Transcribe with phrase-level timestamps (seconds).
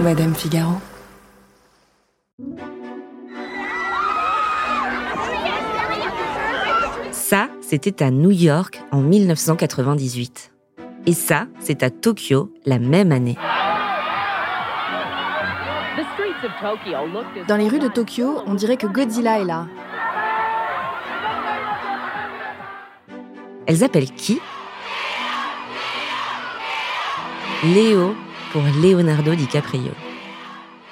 [0.00, 0.74] Madame Figaro.
[7.12, 10.52] Ça, c'était à New York en 1998.
[11.06, 13.36] Et ça, c'est à Tokyo la même année.
[17.48, 19.66] Dans les rues de Tokyo, on dirait que Godzilla est là.
[23.66, 24.40] Elles appellent qui?
[27.64, 28.14] Léo
[28.56, 29.92] pour Leonardo DiCaprio.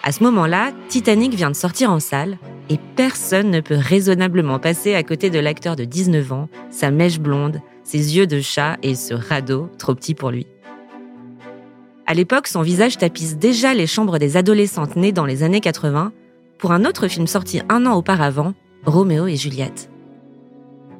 [0.02, 2.36] À ce moment-là, Titanic vient de sortir en salle
[2.68, 7.20] et personne ne peut raisonnablement passer à côté de l'acteur de 19 ans, sa mèche
[7.20, 10.46] blonde, ses yeux de chat et ce radeau trop petit pour lui.
[12.06, 16.12] À l'époque, son visage tapisse déjà les chambres des adolescentes nées dans les années 80
[16.58, 18.52] pour un autre film sorti un an auparavant,
[18.84, 19.88] Roméo et Juliette.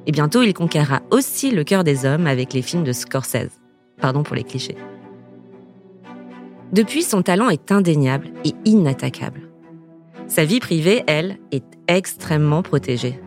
[0.06, 3.60] Et bientôt, il conquérera aussi le cœur des hommes avec les films de Scorsese.
[4.00, 4.78] Pardon pour les clichés.
[6.74, 9.48] Depuis, son talent est indéniable et inattaquable.
[10.26, 13.20] Sa vie privée, elle, est extrêmement protégée.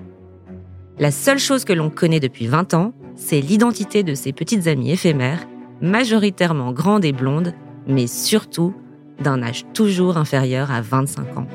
[1.00, 4.92] La seule chose que l'on connaît depuis 20 ans, c'est l'identité de ses petites amies
[4.92, 5.48] éphémères,
[5.80, 7.54] majoritairement grandes et blondes,
[7.88, 8.74] mais surtout
[9.24, 11.48] d'un âge toujours inférieur à 25 ans.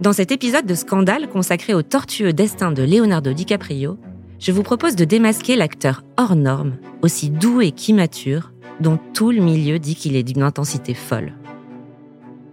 [0.00, 3.98] Dans cet épisode de Scandale consacré au tortueux destin de Leonardo DiCaprio,
[4.38, 8.51] je vous propose de démasquer l'acteur hors norme, aussi doux et qu'immature,
[8.82, 11.32] dont tout le milieu dit qu'il est d'une intensité folle.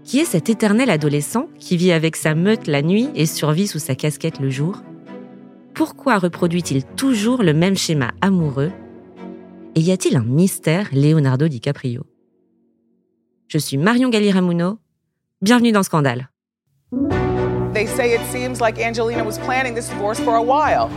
[0.04, 3.80] Qui est cet éternel adolescent qui vit avec sa meute la nuit et survit sous
[3.80, 4.82] sa casquette le jour?
[5.74, 8.72] Pourquoi reproduit-il toujours le même schéma amoureux?
[9.76, 12.06] Et y a-t-il un mystère Leonardo DiCaprio?
[13.48, 14.80] Je suis Marion Galli-Ramuno.
[15.42, 16.30] Bienvenue dans Scandale.
[17.74, 20.90] They say it seems like Angelina was planning this divorce for a while.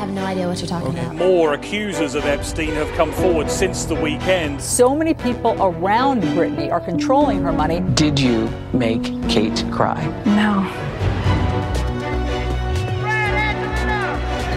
[0.00, 1.14] I have no idea what you're talking about.
[1.14, 4.62] More accusers of Epstein have come forward since the weekend.
[4.62, 7.80] So many people around Britney are controlling her money.
[7.96, 10.02] Did you make Kate cry?
[10.24, 10.62] No.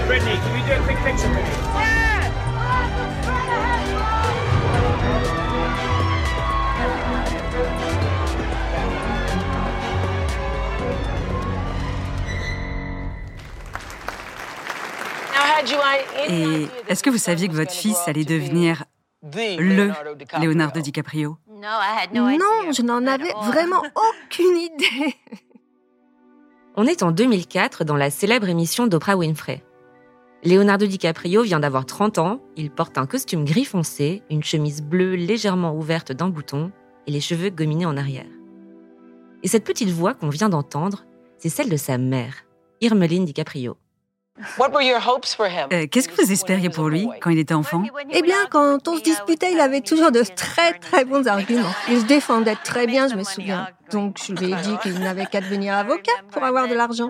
[0.08, 1.73] Brittany, can we do a quick picture with you?
[16.30, 18.84] Et est-ce que vous saviez que votre fils allait devenir
[19.22, 19.92] le
[20.42, 21.38] Leonardo DiCaprio?
[22.38, 25.16] Non, je n'en avais vraiment aucune idée.
[26.76, 29.64] On est en 2004 dans la célèbre émission d'Oprah Winfrey.
[30.44, 35.14] Leonardo DiCaprio vient d'avoir 30 ans, il porte un costume gris foncé, une chemise bleue
[35.14, 36.72] légèrement ouverte d'un bouton
[37.08, 38.26] et les cheveux gominés en arrière.
[39.44, 41.06] Et cette petite voix qu'on vient d'entendre,
[41.38, 42.46] c'est celle de sa mère,
[42.82, 43.78] Irmeline DiCaprio.
[44.40, 47.84] Euh, Qu'est-ce que vous espériez pour lui quand il était enfant?
[48.12, 51.74] Eh bien, quand on se disputait, il avait toujours de très très bons arguments.
[51.90, 53.68] Il se défendait très bien, je me souviens.
[53.94, 57.08] Donc je lui ai dit qu'il n'avait qu'à devenir avocat pour avoir de l'argent.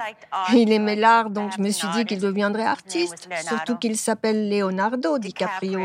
[0.53, 5.17] Il aimait l'art, donc je me suis dit qu'il deviendrait artiste, surtout qu'il s'appelle Leonardo
[5.17, 5.79] DiCaprio.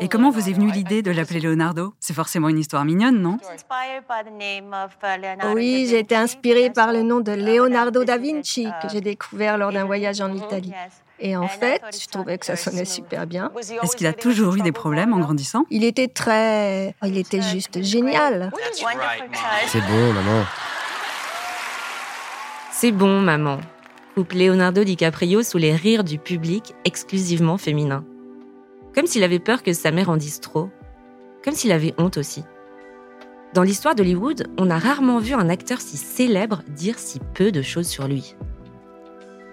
[0.00, 1.94] Et comment vous est venue l'idée de l'appeler Leonardo?
[2.00, 3.38] C'est forcément une histoire mignonne, non?
[5.54, 8.68] Oui, j'ai été inspirée par le nom de Leonardo da Vinci.
[8.82, 10.72] Que j'ai découvert lors d'un voyage en Italie.
[11.20, 13.52] Et en fait, je trouvais que ça sonnait super bien.
[13.82, 15.64] Est-ce qu'il a toujours eu des problèmes en grandissant?
[15.70, 16.94] Il était très...
[17.04, 18.50] Il était juste génial.
[19.66, 20.44] C'est bon, maman.
[22.72, 23.58] C'est bon, maman.
[24.14, 28.04] Coupe Leonardo DiCaprio sous les rires du public exclusivement féminin.
[28.94, 30.70] Comme s'il avait peur que sa mère en dise trop.
[31.44, 32.42] Comme s'il avait honte aussi.
[33.52, 37.62] Dans l'histoire d'Hollywood, on a rarement vu un acteur si célèbre dire si peu de
[37.62, 38.36] choses sur lui.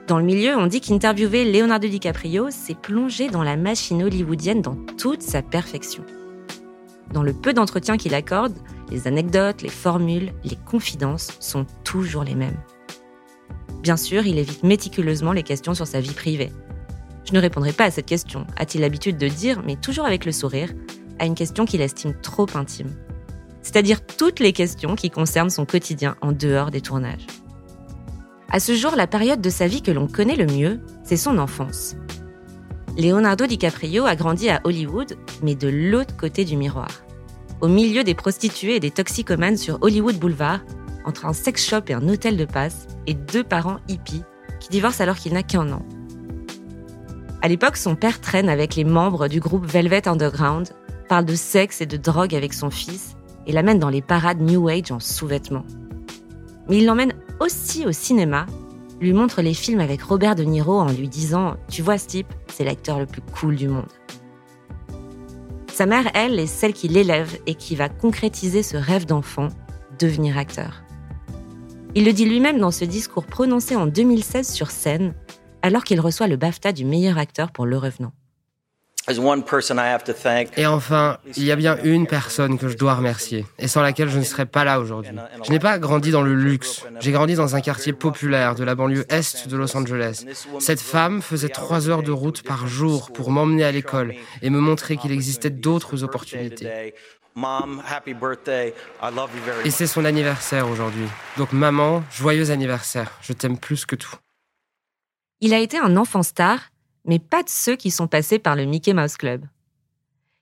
[0.07, 4.77] Dans le milieu, on dit qu'interviewer Leonardo DiCaprio, c'est plonger dans la machine hollywoodienne dans
[4.97, 6.01] toute sa perfection.
[7.11, 8.53] Dans le peu d'entretiens qu'il accorde,
[8.89, 12.55] les anecdotes, les formules, les confidences sont toujours les mêmes.
[13.81, 16.53] Bien sûr, il évite méticuleusement les questions sur sa vie privée.
[17.25, 20.31] Je ne répondrai pas à cette question, a-t-il l'habitude de dire, mais toujours avec le
[20.31, 20.73] sourire,
[21.19, 22.95] à une question qu'il estime trop intime.
[23.61, 27.27] C'est-à-dire toutes les questions qui concernent son quotidien en dehors des tournages.
[28.49, 31.37] À ce jour, la période de sa vie que l'on connaît le mieux, c'est son
[31.37, 31.95] enfance.
[32.97, 36.87] Leonardo DiCaprio a grandi à Hollywood, mais de l'autre côté du miroir.
[37.59, 40.61] Au milieu des prostituées et des toxicomanes sur Hollywood Boulevard,
[41.05, 44.23] entre un sex shop et un hôtel de passe, et deux parents hippies
[44.59, 45.85] qui divorcent alors qu'il n'a qu'un an.
[47.41, 50.69] À l'époque, son père traîne avec les membres du groupe Velvet Underground,
[51.09, 53.15] parle de sexe et de drogue avec son fils
[53.45, 55.65] et l'amène dans les parades New Age en sous-vêtements.
[56.69, 58.45] Mais il l'emmène aussi au cinéma,
[58.99, 62.33] lui montre les films avec Robert De Niro en lui disant Tu vois ce type,
[62.47, 63.85] c'est l'acteur le plus cool du monde.
[65.71, 69.49] Sa mère, elle, est celle qui l'élève et qui va concrétiser ce rêve d'enfant,
[69.99, 70.83] devenir acteur.
[71.93, 75.13] Il le dit lui-même dans ce discours prononcé en 2016 sur scène,
[75.61, 78.11] alors qu'il reçoit le BAFTA du meilleur acteur pour Le Revenant.
[79.09, 84.09] Et enfin, il y a bien une personne que je dois remercier, et sans laquelle
[84.09, 85.15] je ne serais pas là aujourd'hui.
[85.45, 88.75] Je n'ai pas grandi dans le luxe, j'ai grandi dans un quartier populaire de la
[88.75, 90.25] banlieue est de Los Angeles.
[90.59, 94.59] Cette femme faisait trois heures de route par jour pour m'emmener à l'école et me
[94.59, 96.93] montrer qu'il existait d'autres opportunités.
[99.63, 101.05] Et c'est son anniversaire aujourd'hui.
[101.37, 104.15] Donc maman, joyeux anniversaire, je t'aime plus que tout.
[105.39, 106.71] Il a été un enfant star
[107.07, 109.45] mais pas de ceux qui sont passés par le Mickey Mouse Club.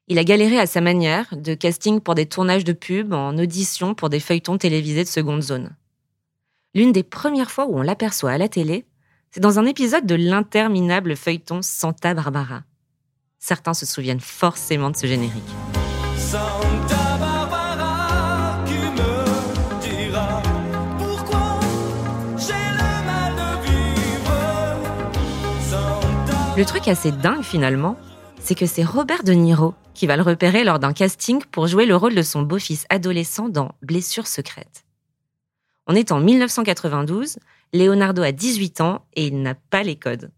[0.07, 3.95] Il a galéré à sa manière, de casting pour des tournages de pub en audition
[3.95, 5.75] pour des feuilletons télévisés de seconde zone.
[6.75, 8.85] L'une des premières fois où on l'aperçoit à la télé,
[9.31, 12.63] c'est dans un épisode de l'interminable feuilleton Santa Barbara.
[13.39, 15.43] Certains se souviennent forcément de ce générique.
[26.57, 27.97] Le truc assez dingue finalement,
[28.39, 31.85] c'est que c'est Robert De Niro qui va le repérer lors d'un casting pour jouer
[31.85, 34.85] le rôle de son beau-fils adolescent dans Blessure secrète.
[35.85, 37.39] On est en 1992,
[37.73, 40.31] Leonardo a 18 ans et il n'a pas les codes.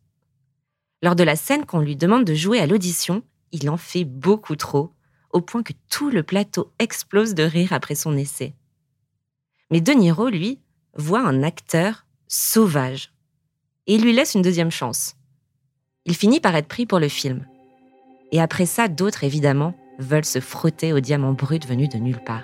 [1.03, 3.21] Lors de la scène qu'on lui demande de jouer à l'audition,
[3.51, 4.91] il en fait beaucoup trop,
[5.29, 8.55] au point que tout le plateau explose de rire après son essai.
[9.69, 10.59] Mais De Niro, lui,
[10.95, 13.13] voit un acteur sauvage
[13.85, 15.13] et il lui laisse une deuxième chance.
[16.07, 17.45] Il finit par être pris pour le film.
[18.31, 22.43] Et après ça, d'autres, évidemment, veulent se frotter au diamant brut venu de nulle part.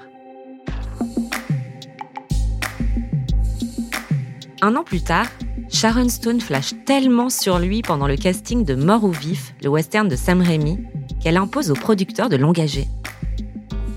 [4.62, 5.28] Un an plus tard,
[5.70, 10.08] Sharon Stone flash tellement sur lui pendant le casting de Mort ou Vif, le western
[10.08, 10.80] de Sam Raimi,
[11.22, 12.88] qu'elle impose aux producteurs de l'engager.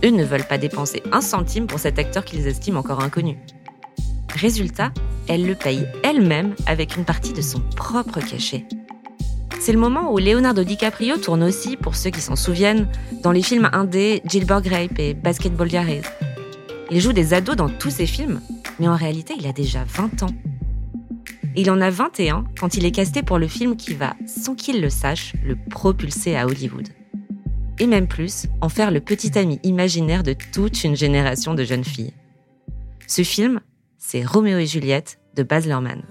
[0.04, 3.36] Eux ne veulent pas dépenser un centime pour cet acteur qu'ils estiment encore inconnu.
[4.34, 4.92] Résultat,
[5.28, 8.64] elle le paye elle-même avec une partie de son propre cachet.
[9.58, 12.88] C'est le moment où Leonardo DiCaprio tourne aussi, pour ceux qui s'en souviennent,
[13.22, 16.02] dans les films indés Gilbert Grape et Basketball Diaries.
[16.90, 18.40] Il joue des ados dans tous ses films,
[18.78, 20.34] mais en réalité, il a déjà 20 ans.
[21.56, 24.80] Il en a 21 quand il est casté pour le film qui va, sans qu'il
[24.80, 26.88] le sache, le propulser à Hollywood.
[27.78, 31.84] Et même plus, en faire le petit ami imaginaire de toute une génération de jeunes
[31.84, 32.12] filles.
[33.06, 33.60] Ce film,
[33.98, 36.02] c'est Roméo et Juliette de Baz Luhrmann.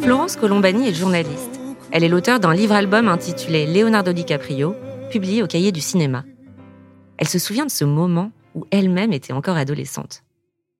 [0.00, 1.60] Florence Colombani est journaliste.
[1.90, 4.74] Elle est l'auteur d'un livre-album intitulé Leonardo DiCaprio,
[5.10, 6.24] publié au Cahier du cinéma.
[7.18, 10.22] Elle se souvient de ce moment où elle-même était encore adolescente.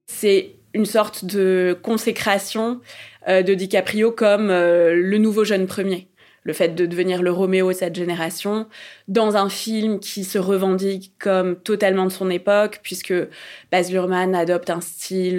[0.07, 2.81] C'est une sorte de consécration
[3.29, 6.09] euh, de DiCaprio comme euh, le nouveau jeune premier.
[6.45, 8.67] Le fait de devenir le Roméo de cette génération,
[9.07, 13.15] dans un film qui se revendique comme totalement de son époque, puisque
[13.71, 15.39] Baz Luhrmann adopte un style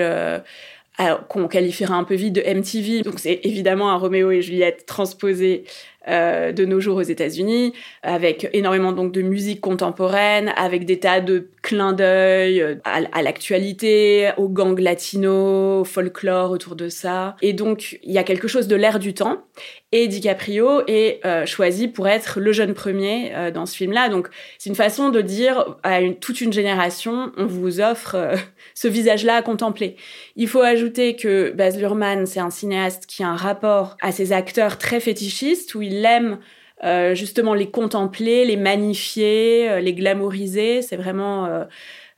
[1.00, 3.02] euh, qu'on qualifiera un peu vite de MTV.
[3.02, 5.64] Donc c'est évidemment un Roméo et Juliette transposé
[6.08, 7.74] euh, de nos jours aux États-Unis,
[8.04, 14.30] avec énormément donc de musique contemporaine, avec des tas de clins d'œil euh, à, l'actualité,
[14.38, 17.36] aux gangs latinos, au folklore autour de ça.
[17.42, 19.42] Et donc il y a quelque chose de l'air du temps.
[19.92, 24.10] Et DiCaprio est euh, choisi pour être le jeune premier dans ce film-là.
[24.10, 24.30] Donc
[24.60, 28.16] c'est une façon de dire à toute une génération, on vous offre
[28.76, 29.96] ce visage-là à contempler.
[30.36, 34.34] Il faut ajouter que Baz Luhrmann, c'est un cinéaste qui a un rapport à ses
[34.34, 36.38] acteurs très fétichistes, où il aime
[36.84, 40.82] euh, justement les contempler, les magnifier, euh, les glamouriser.
[40.82, 41.64] C'est vraiment euh,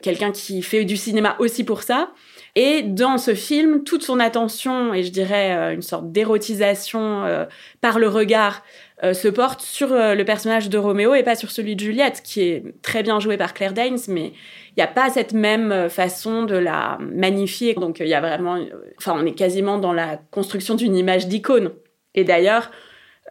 [0.02, 2.12] quelqu'un qui fait du cinéma aussi pour ça.
[2.56, 7.46] Et dans ce film, toute son attention et je dirais une sorte d'érotisation
[7.82, 8.64] par le regard
[9.04, 12.64] se porte sur le personnage de Roméo et pas sur celui de Juliette, qui est
[12.82, 14.28] très bien joué par Claire Danes, mais
[14.70, 17.74] il n'y a pas cette même façon de la magnifier.
[17.74, 18.58] Donc il y a vraiment,
[19.00, 21.72] enfin on est quasiment dans la construction d'une image d'icône.
[22.14, 22.72] Et d'ailleurs,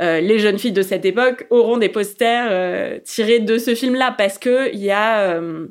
[0.01, 4.13] euh, les jeunes filles de cette époque auront des posters euh, tirés de ce film-là
[4.17, 5.69] parce que il y a euh,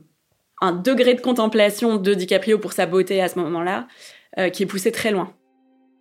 [0.61, 3.87] un degré de contemplation de DiCaprio pour sa beauté à ce moment-là
[4.51, 5.31] qui est poussé très loin.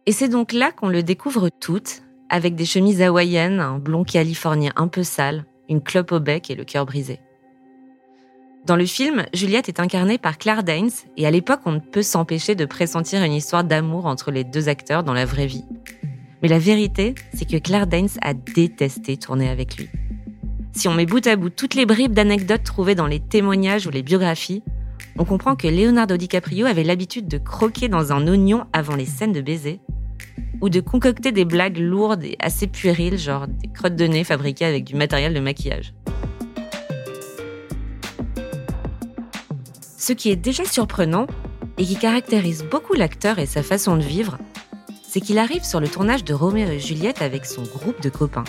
[0.07, 2.01] Et c'est donc là qu'on le découvre toutes,
[2.31, 6.55] avec des chemises hawaïennes, un blond californien un peu sale, une clope au bec et
[6.55, 7.21] le cœur brisé.
[8.65, 10.89] Dans le film, Juliette est incarnée par Claire Danes,
[11.19, 14.71] et à l'époque, on ne peut s'empêcher de pressentir une histoire d'amour entre les deux
[14.71, 15.67] acteurs dans la vraie vie.
[16.43, 19.89] Mais la vérité, c'est que Claire Danes a détesté tourner avec lui.
[20.73, 23.91] Si on met bout à bout toutes les bribes d'anecdotes trouvées dans les témoignages ou
[23.91, 24.63] les biographies,
[25.19, 29.33] on comprend que Leonardo DiCaprio avait l'habitude de croquer dans un oignon avant les scènes
[29.33, 29.81] de baiser,
[30.61, 34.65] ou de concocter des blagues lourdes et assez puériles, genre des crottes de nez fabriquées
[34.65, 35.95] avec du matériel de maquillage.
[39.97, 41.27] Ce qui est déjà surprenant,
[41.79, 44.39] et qui caractérise beaucoup l'acteur et sa façon de vivre,
[45.13, 48.45] c'est qu'il arrive sur le tournage de Roméo et Juliette avec son groupe de copains.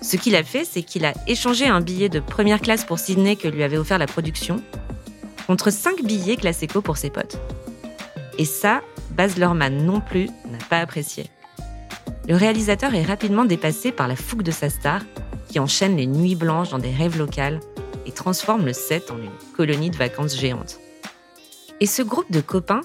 [0.00, 3.36] Ce qu'il a fait, c'est qu'il a échangé un billet de première classe pour Sydney
[3.36, 4.62] que lui avait offert la production
[5.46, 7.38] contre cinq billets classés co pour ses potes.
[8.38, 8.80] Et ça,
[9.10, 11.26] Baz Luhrmann non plus n'a pas apprécié.
[12.26, 15.02] Le réalisateur est rapidement dépassé par la fougue de sa star,
[15.50, 17.60] qui enchaîne les nuits blanches dans des rêves locales
[18.06, 20.78] et transforme le set en une colonie de vacances géante.
[21.80, 22.80] Et ce groupe de copains,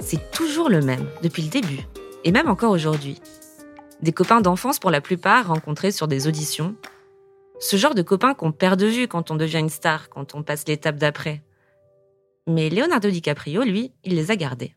[0.00, 1.86] c'est toujours le même depuis le début,
[2.24, 3.20] et même encore aujourd'hui.
[4.02, 6.74] Des copains d'enfance pour la plupart rencontrés sur des auditions.
[7.58, 10.42] Ce genre de copains qu'on perd de vue quand on devient une star, quand on
[10.42, 11.42] passe l'étape d'après.
[12.46, 14.74] Mais Leonardo DiCaprio, lui, il les a gardés.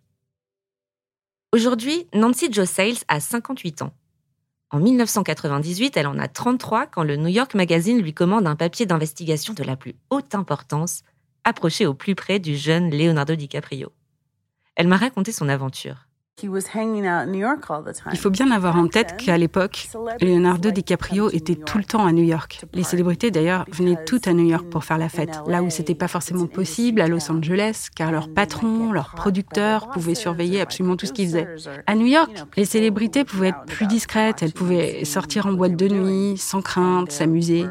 [1.53, 3.93] Aujourd'hui, Nancy Jo Sales a 58 ans.
[4.71, 8.85] En 1998, elle en a 33 quand le New York Magazine lui commande un papier
[8.85, 11.03] d'investigation de la plus haute importance,
[11.43, 13.91] approché au plus près du jeune Leonardo DiCaprio.
[14.75, 16.07] Elle m'a raconté son aventure.
[16.41, 19.87] Il faut bien avoir en tête qu'à l'époque,
[20.19, 22.65] Leonardo DiCaprio était tout le temps à New York.
[22.73, 25.95] Les célébrités d'ailleurs venaient toutes à New York pour faire la fête, là où c'était
[25.95, 31.05] pas forcément possible à Los Angeles, car leurs patrons, leurs producteurs pouvaient surveiller absolument tout
[31.05, 31.47] ce qu'ils faisaient.
[31.85, 35.87] À New York, les célébrités pouvaient être plus discrètes, elles pouvaient sortir en boîte de
[35.87, 37.67] nuit, sans crainte, s'amuser.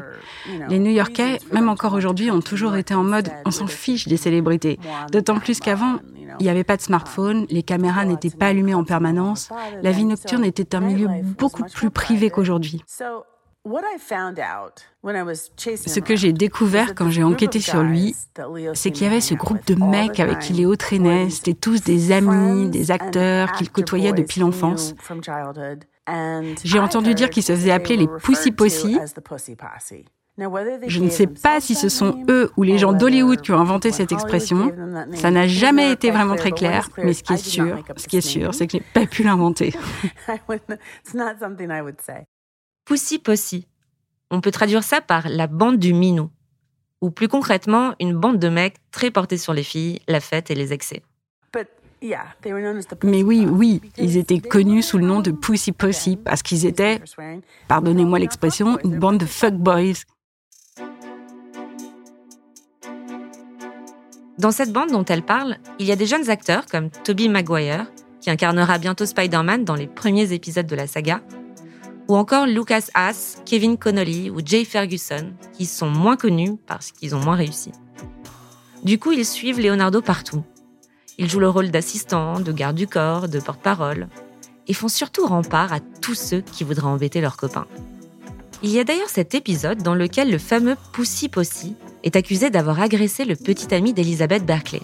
[0.69, 4.79] Les New-Yorkais, même encore aujourd'hui, ont toujours été en mode on s'en fiche des célébrités.
[5.11, 5.99] D'autant plus qu'avant,
[6.39, 9.49] il n'y avait pas de smartphone, les caméras n'étaient pas allumées en permanence,
[9.81, 12.83] la vie nocturne était un milieu beaucoup plus privé qu'aujourd'hui.
[13.65, 14.39] Ce
[15.99, 18.13] que j'ai découvert quand j'ai enquêté sur lui,
[18.73, 21.29] c'est qu'il y avait ce groupe de mecs avec qui Léo traînait.
[21.29, 24.93] C'était tous des amis, des acteurs qu'il côtoyait depuis l'enfance.
[26.63, 28.99] J'ai entendu dire qu'ils se faisaient appeler les Pussy Possy.
[30.37, 33.91] Je ne sais pas si ce sont eux ou les gens d'Hollywood qui ont inventé
[33.91, 34.73] cette expression.
[35.13, 38.21] Ça n'a jamais été vraiment très clair, mais ce qui est sûr, ce qui est
[38.21, 39.73] sûr, c'est que j'ai pas pu l'inventer.
[42.85, 43.67] Pussy Possy.
[44.31, 46.29] On peut traduire ça par la bande du minou,
[47.01, 50.55] ou plus concrètement, une bande de mecs très portés sur les filles, la fête et
[50.55, 51.03] les excès.
[53.03, 56.99] Mais oui, oui, ils étaient connus sous le nom de Pussy Possy parce qu'ils étaient,
[57.67, 60.03] pardonnez-moi l'expression, une bande de fuckboys
[64.39, 67.85] Dans cette bande dont elle parle, il y a des jeunes acteurs comme Toby Maguire,
[68.19, 71.21] qui incarnera bientôt Spider-Man dans les premiers épisodes de la saga,
[72.07, 77.15] ou encore Lucas Haas, Kevin Connolly ou Jay Ferguson, qui sont moins connus parce qu'ils
[77.15, 77.71] ont moins réussi.
[78.83, 80.43] Du coup, ils suivent Leonardo partout.
[81.19, 84.07] Ils jouent le rôle d'assistant, de garde du corps, de porte-parole,
[84.67, 87.67] et font surtout rempart à tous ceux qui voudraient embêter leurs copains.
[88.65, 92.79] Il y a d'ailleurs cet épisode dans lequel le fameux Pussy Possy est accusé d'avoir
[92.79, 94.81] agressé le petit ami d'Elizabeth Berkeley.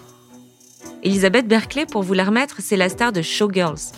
[1.02, 3.94] Elizabeth Berkeley, pour vous la remettre, c'est la star de Showgirls.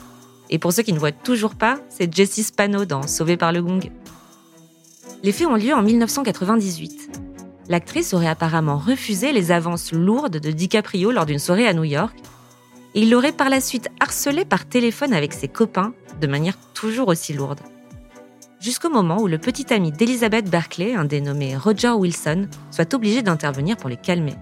[0.50, 3.60] Et pour ceux qui ne voient toujours pas, c'est Jessie Spano dans Sauvé par le
[3.60, 3.90] Gong.
[5.24, 7.18] Les faits ont lieu en 1998.
[7.68, 12.16] L'actrice aurait apparemment refusé les avances lourdes de DiCaprio lors d'une soirée à New York,
[12.94, 17.08] et il l'aurait par la suite harcelé par téléphone avec ses copains de manière toujours
[17.08, 17.58] aussi lourde
[18.62, 23.76] jusqu'au moment où le petit ami d'Elizabeth Berkeley, un dénommé Roger Wilson, soit obligé d'intervenir
[23.76, 24.36] pour les calmer.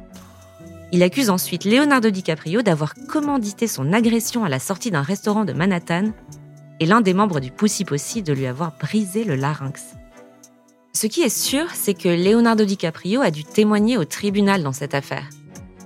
[0.92, 5.52] Il accuse ensuite Leonardo DiCaprio d'avoir commandité son agression à la sortie d'un restaurant de
[5.52, 6.12] Manhattan
[6.80, 9.94] et l'un des membres du Pussy Possy de lui avoir brisé le larynx.
[10.92, 14.94] Ce qui est sûr, c'est que Leonardo DiCaprio a dû témoigner au tribunal dans cette
[14.94, 15.30] affaire.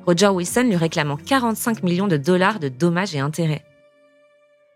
[0.07, 3.64] Roger Wilson lui réclamant 45 millions de dollars de dommages et intérêts.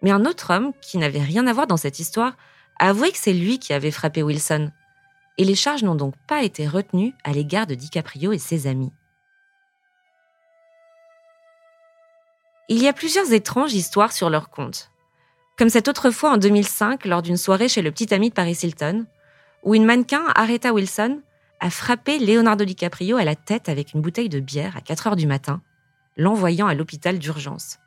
[0.03, 2.35] Mais un autre homme, qui n'avait rien à voir dans cette histoire,
[2.79, 4.71] avoué que c'est lui qui avait frappé Wilson.
[5.37, 8.93] Et les charges n'ont donc pas été retenues à l'égard de DiCaprio et ses amis.
[12.69, 14.91] Il y a plusieurs étranges histoires sur leur compte.
[15.57, 18.59] Comme cette autre fois en 2005 lors d'une soirée chez le petit ami de Paris
[18.63, 19.07] Hilton,
[19.63, 21.23] où une mannequin, Aretha Wilson,
[21.61, 25.17] a frappé Leonardo DiCaprio à la tête avec une bouteille de bière à 4 heures
[25.17, 25.63] du matin,
[26.17, 27.79] l'envoyant à l'hôpital d'urgence.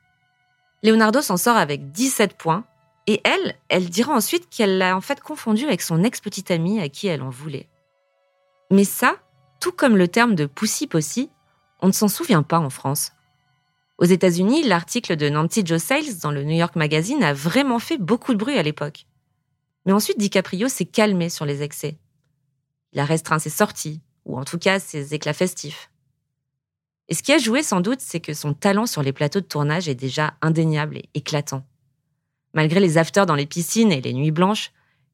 [0.83, 2.65] Leonardo s'en sort avec 17 points
[3.08, 6.89] et elle, elle dira ensuite qu'elle l'a en fait confondu avec son ex-petite amie à
[6.89, 7.67] qui elle en voulait.
[8.70, 9.15] Mais ça,
[9.60, 11.29] tout comme le terme de Pussy Possy,
[11.81, 13.12] on ne s'en souvient pas en France.
[13.98, 17.98] Aux États-Unis, l'article de Nancy Jo Sales dans le New York Magazine a vraiment fait
[17.98, 19.05] beaucoup de bruit à l'époque.
[19.86, 21.98] Mais ensuite, DiCaprio s'est calmé sur les excès.
[22.93, 25.89] Il a restreint ses sorties, ou en tout cas ses éclats festifs.
[27.10, 29.46] Et ce qui a joué sans doute, c'est que son talent sur les plateaux de
[29.46, 31.63] tournage est déjà indéniable et éclatant.
[32.53, 34.72] Malgré les afters dans les piscines et les nuits blanches,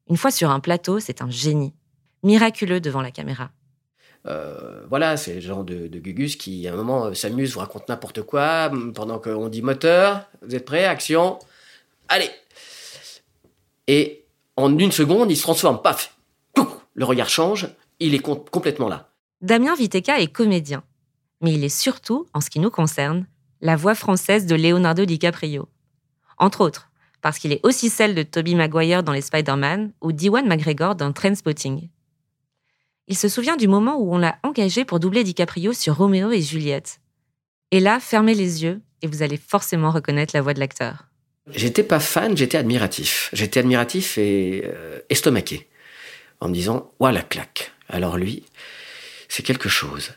[0.08, 1.74] une fois sur un plateau, c'est un génie,
[2.22, 3.50] miraculeux devant la caméra.
[4.26, 7.88] Euh, voilà, c'est le genre de, Gugus qui, à un moment, euh, s'amuse, vous raconte
[7.88, 11.38] n'importe quoi, pendant qu'on dit moteur, vous êtes prêts, action,
[12.08, 12.30] allez
[13.86, 14.24] Et
[14.56, 16.16] en une seconde, il se transforme, paf
[16.94, 17.68] Le regard change,
[18.00, 19.10] il est complètement là.
[19.40, 20.82] Damien Viteka est comédien,
[21.40, 23.26] mais il est surtout, en ce qui nous concerne,
[23.60, 25.68] la voix française de Leonardo DiCaprio.
[26.38, 26.87] Entre autres,
[27.20, 31.12] parce qu'il est aussi celle de Tobey Maguire dans les Spider-Man ou d'Iwan McGregor dans
[31.12, 31.88] Trainspotting.
[33.08, 36.42] Il se souvient du moment où on l'a engagé pour doubler DiCaprio sur Roméo et
[36.42, 37.00] Juliette.
[37.70, 41.06] Et là, fermez les yeux et vous allez forcément reconnaître la voix de l'acteur.
[41.50, 43.30] J'étais pas fan, j'étais admiratif.
[43.32, 45.68] J'étais admiratif et euh, estomaqué.
[46.40, 47.72] En me disant, ouah la claque.
[47.88, 48.44] Alors lui,
[49.28, 50.12] c'est quelque chose.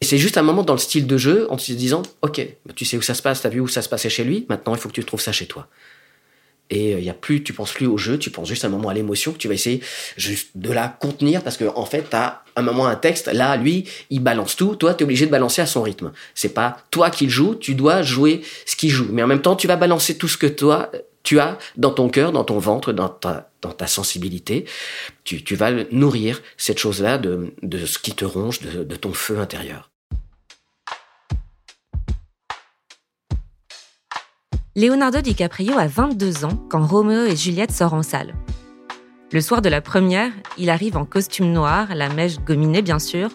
[0.00, 2.84] Et c'est juste un moment dans le style de jeu en se disant, ok, tu
[2.84, 4.80] sais où ça se passe, t'as vu où ça se passait chez lui, maintenant il
[4.80, 5.68] faut que tu trouves ça chez toi.
[6.70, 8.68] Et il euh, y a plus, tu penses plus au jeu, tu penses juste un
[8.68, 9.80] moment à l'émotion que tu vas essayer
[10.16, 13.28] juste de la contenir parce que en fait, t'as un moment un texte.
[13.28, 14.74] Là, lui, il balance tout.
[14.76, 16.12] Toi, t'es obligé de balancer à son rythme.
[16.34, 19.08] C'est pas toi qui le joue, tu dois jouer ce qu'il joue.
[19.10, 20.90] Mais en même temps, tu vas balancer tout ce que toi
[21.26, 24.64] tu as dans ton cœur, dans ton ventre, dans ta, dans ta sensibilité.
[25.24, 29.12] Tu, tu vas nourrir cette chose-là de, de ce qui te ronge, de, de ton
[29.12, 29.90] feu intérieur.
[34.78, 38.34] Leonardo DiCaprio a 22 ans quand Roméo et Juliette sort en salle.
[39.32, 43.30] Le soir de la première, il arrive en costume noir, la mèche gominée bien sûr,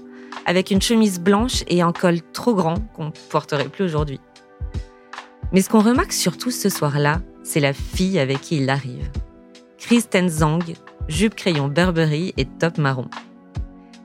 [0.46, 4.20] avec une chemise blanche et un col trop grand qu'on porterait plus aujourd'hui.
[5.52, 9.10] Mais ce qu'on remarque surtout ce soir-là, c'est la fille avec qui il arrive.
[9.80, 10.76] Kristen Zhang,
[11.08, 13.10] jupe crayon Burberry et top marron.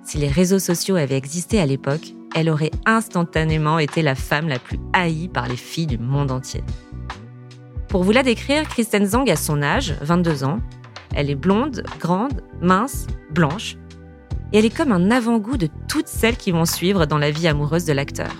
[0.05, 4.59] Si les réseaux sociaux avaient existé à l'époque, elle aurait instantanément été la femme la
[4.59, 6.65] plus haïe par les filles du monde entier.
[7.89, 10.61] Pour vous la décrire, Kristen Zhang a son âge, 22 ans.
[11.15, 13.77] Elle est blonde, grande, mince, blanche.
[14.53, 17.49] Et elle est comme un avant-goût de toutes celles qui vont suivre dans la vie
[17.49, 18.33] amoureuse de l'acteur.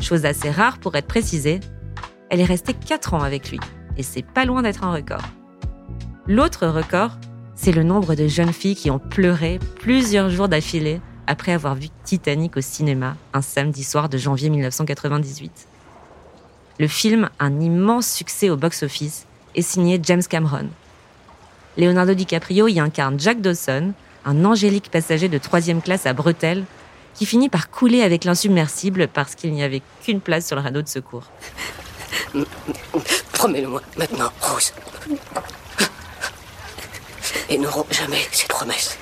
[0.00, 1.60] Chose assez rare pour être précisée,
[2.30, 3.58] elle est restée 4 ans avec lui.
[3.96, 5.22] Et c'est pas loin d'être un record.
[6.26, 7.18] L'autre record,
[7.56, 11.88] c'est le nombre de jeunes filles qui ont pleuré plusieurs jours d'affilée après avoir vu
[12.04, 15.66] Titanic au cinéma un samedi soir de janvier 1998.
[16.78, 20.68] Le film, un immense succès au box-office, est signé James Cameron.
[21.76, 23.92] Leonardo DiCaprio y incarne Jack Dawson,
[24.24, 26.64] un angélique passager de troisième classe à bretelles,
[27.14, 30.82] qui finit par couler avec l'insubmersible parce qu'il n'y avait qu'une place sur le radeau
[30.82, 31.24] de secours.
[33.32, 34.72] Promets-le-moi maintenant, Rose.
[37.48, 38.96] Et ne romps jamais cette promesse.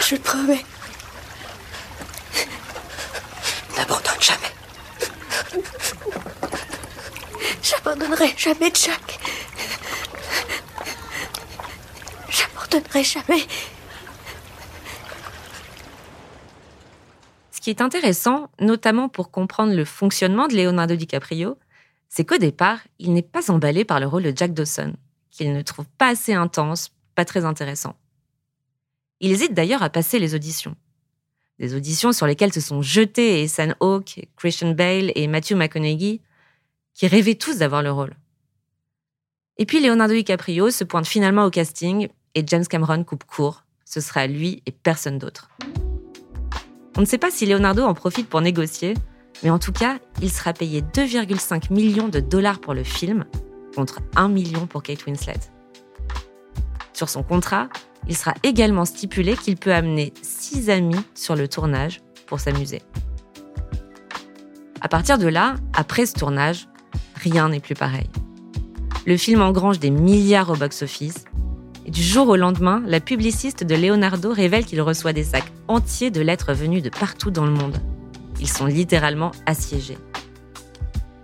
[0.00, 0.64] Je promets.
[3.76, 4.55] N'abandonne jamais.
[7.62, 9.18] J'abandonnerai jamais Jack.
[12.28, 13.42] J'abandonnerai jamais.
[17.50, 21.58] Ce qui est intéressant, notamment pour comprendre le fonctionnement de Leonardo DiCaprio,
[22.08, 24.94] c'est qu'au départ, il n'est pas emballé par le rôle de Jack Dawson,
[25.30, 27.96] qu'il ne trouve pas assez intense, pas très intéressant.
[29.20, 30.76] Il hésite d'ailleurs à passer les auditions.
[31.58, 36.20] Des auditions sur lesquelles se sont jetés Ethan Hawke, Christian Bale et Matthew McConaughey,
[36.94, 38.14] qui rêvaient tous d'avoir le rôle.
[39.58, 43.64] Et puis Leonardo DiCaprio se pointe finalement au casting et James Cameron coupe court.
[43.84, 45.48] Ce sera lui et personne d'autre.
[46.96, 48.94] On ne sait pas si Leonardo en profite pour négocier,
[49.42, 53.24] mais en tout cas, il sera payé 2,5 millions de dollars pour le film,
[53.74, 55.40] contre 1 million pour Kate Winslet.
[56.92, 57.68] Sur son contrat,
[58.08, 62.82] il sera également stipulé qu'il peut amener 6 amis sur le tournage pour s'amuser.
[64.80, 66.68] À partir de là, après ce tournage,
[67.14, 68.08] rien n'est plus pareil.
[69.06, 71.24] Le film engrange des milliards au box-office.
[71.86, 76.20] Du jour au lendemain, la publiciste de Leonardo révèle qu'il reçoit des sacs entiers de
[76.20, 77.80] lettres venues de partout dans le monde.
[78.40, 79.98] Ils sont littéralement assiégés.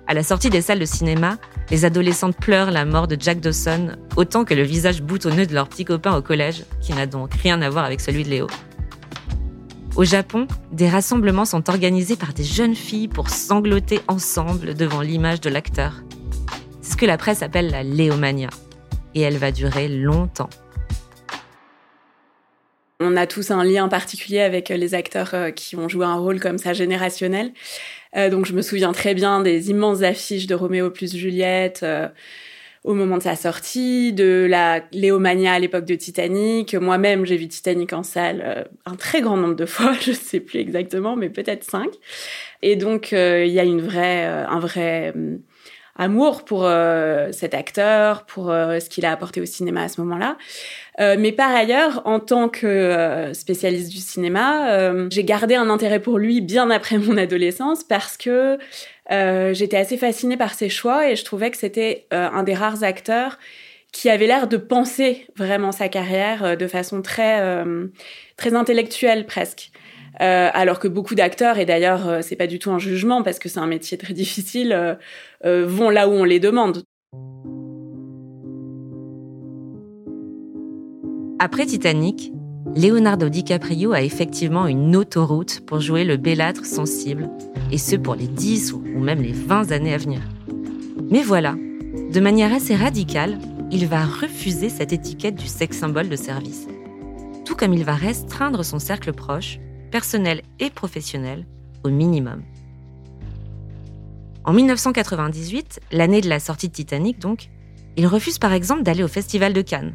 [0.07, 1.37] À la sortie des salles de cinéma,
[1.70, 5.68] les adolescentes pleurent la mort de Jack Dawson autant que le visage boutonneux de leur
[5.68, 8.46] petit copain au collège, qui n'a donc rien à voir avec celui de Léo.
[9.94, 15.40] Au Japon, des rassemblements sont organisés par des jeunes filles pour sangloter ensemble devant l'image
[15.40, 16.03] de l'acteur.
[16.81, 18.48] C'est ce que la presse appelle la léomania.
[19.14, 20.48] Et elle va durer longtemps.
[23.03, 26.41] On a tous un lien particulier avec les acteurs euh, qui ont joué un rôle
[26.41, 27.53] comme ça générationnel.
[28.17, 31.81] Euh, donc je me souviens très bien des immenses affiches de Roméo plus Juliette.
[31.83, 32.09] Euh,
[32.85, 36.75] au moment de sa sortie, de la Léomania à l'époque de Titanic.
[36.75, 40.41] Moi-même, j'ai vu Titanic en salle euh, un très grand nombre de fois, je sais
[40.41, 41.91] plus exactement, mais peut-être cinq.
[42.61, 45.15] Et donc, euh, il y a une vraie, euh, un vrai
[45.96, 46.68] amour pour
[47.33, 50.37] cet acteur, pour ce qu'il a apporté au cinéma à ce moment-là.
[51.16, 56.40] mais par ailleurs, en tant que spécialiste du cinéma, j'ai gardé un intérêt pour lui
[56.40, 58.59] bien après mon adolescence parce que
[59.11, 62.55] euh, j'étais assez fascinée par ses choix et je trouvais que c'était euh, un des
[62.55, 63.38] rares acteurs
[63.90, 67.64] qui avait l'air de penser vraiment sa carrière euh, de façon très
[68.37, 69.72] très intellectuelle presque.
[70.23, 73.61] Alors que beaucoup d'acteurs, et d'ailleurs c'est pas du tout un jugement parce que c'est
[73.61, 74.97] un métier très difficile,
[75.45, 76.85] vont là où on les demande.
[81.39, 82.33] Après Titanic,
[82.77, 87.29] Leonardo DiCaprio a effectivement une autoroute pour jouer le bellâtre sensible,
[87.73, 90.21] et ce pour les 10 ou même les 20 années à venir.
[91.11, 91.57] Mais voilà,
[92.13, 93.39] de manière assez radicale,
[93.71, 96.69] il va refuser cette étiquette du sexe symbole de service.
[97.45, 99.59] Tout comme il va restreindre son cercle proche,
[99.92, 101.46] personnel et professionnel,
[101.85, 102.42] au minimum.
[104.44, 107.50] En 1998, l'année de la sortie de Titanic donc,
[107.96, 109.94] il refuse par exemple d'aller au Festival de Cannes,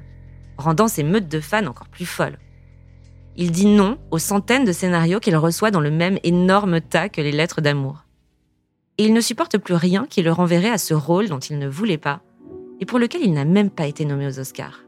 [0.58, 2.38] rendant ses meutes de fans encore plus folles.
[3.36, 7.22] Il dit non aux centaines de scénarios qu'il reçoit dans le même énorme tas que
[7.22, 8.06] les lettres d'amour.
[8.98, 11.68] Et il ne supporte plus rien qui le renverrait à ce rôle dont il ne
[11.68, 12.22] voulait pas
[12.80, 14.84] et pour lequel il n'a même pas été nommé aux Oscars.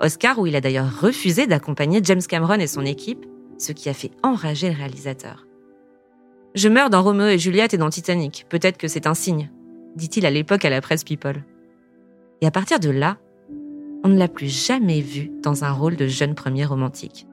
[0.00, 3.24] Oscar où il a d'ailleurs refusé d'accompagner James Cameron et son équipe,
[3.58, 5.46] ce qui a fait enrager le réalisateur.
[6.54, 9.50] Je meurs dans Roméo et Juliette et dans Titanic, peut-être que c'est un signe,
[9.94, 11.42] dit-il à l'époque à la presse People.
[12.40, 13.18] Et à partir de là,
[14.04, 17.26] on ne l'a plus jamais vu dans un rôle de jeune premier romantique.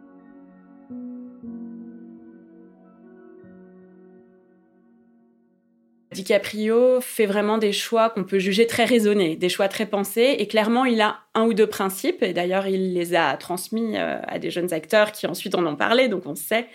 [6.13, 10.47] DiCaprio fait vraiment des choix qu'on peut juger très raisonnés, des choix très pensés, et
[10.47, 14.39] clairement il a un ou deux principes, et d'ailleurs il les a transmis euh, à
[14.39, 16.67] des jeunes acteurs qui ensuite en ont parlé, donc on sait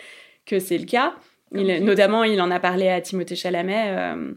[0.44, 1.14] que c'est le cas.
[1.52, 4.32] notamment il en a parlé à Timothée Chalamet euh,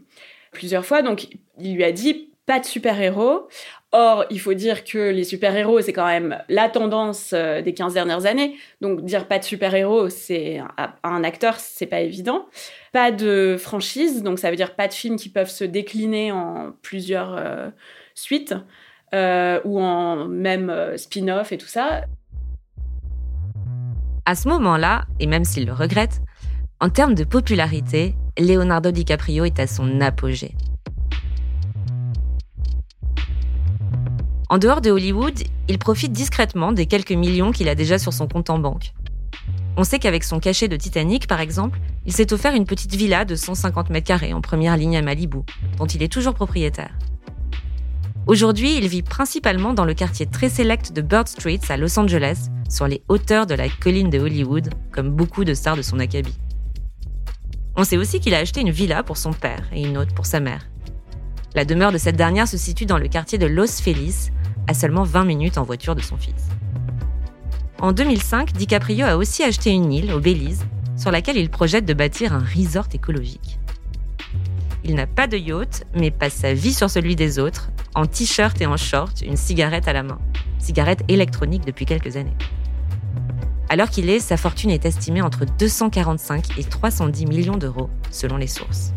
[0.52, 3.48] plusieurs fois, donc il lui a dit pas de super-héros.
[3.94, 7.92] Or, il faut dire que les super-héros, c'est quand même la tendance euh, des 15
[7.92, 8.56] dernières années.
[8.80, 10.60] Donc, dire pas de super-héros, c'est
[11.04, 12.46] un acteur, c'est pas évident.
[12.92, 16.72] Pas de franchise, donc ça veut dire pas de films qui peuvent se décliner en
[16.80, 17.68] plusieurs euh,
[18.14, 18.54] suites
[19.14, 22.06] euh, ou en même spin-off et tout ça.
[24.24, 26.22] À ce moment-là, et même s'il le regrette,
[26.80, 30.54] en termes de popularité, Leonardo DiCaprio est à son apogée.
[34.52, 38.28] En dehors de Hollywood, il profite discrètement des quelques millions qu'il a déjà sur son
[38.28, 38.92] compte en banque.
[39.78, 43.24] On sait qu'avec son cachet de Titanic, par exemple, il s'est offert une petite villa
[43.24, 45.38] de 150 mètres carrés en première ligne à Malibu,
[45.78, 46.92] dont il est toujours propriétaire.
[48.26, 52.50] Aujourd'hui, il vit principalement dans le quartier très sélect de Bird Street à Los Angeles,
[52.68, 56.36] sur les hauteurs de la colline de Hollywood, comme beaucoup de stars de son acabit.
[57.74, 60.26] On sait aussi qu'il a acheté une villa pour son père et une autre pour
[60.26, 60.68] sa mère.
[61.54, 64.30] La demeure de cette dernière se situe dans le quartier de Los Feliz,
[64.66, 66.48] à seulement 20 minutes en voiture de son fils.
[67.80, 70.64] En 2005, DiCaprio a aussi acheté une île au Belize
[70.96, 73.58] sur laquelle il projette de bâtir un resort écologique.
[74.84, 78.60] Il n'a pas de yacht, mais passe sa vie sur celui des autres, en t-shirt
[78.60, 80.18] et en short, une cigarette à la main.
[80.58, 82.36] Cigarette électronique depuis quelques années.
[83.68, 88.46] Alors qu'il est, sa fortune est estimée entre 245 et 310 millions d'euros, selon les
[88.46, 88.92] sources.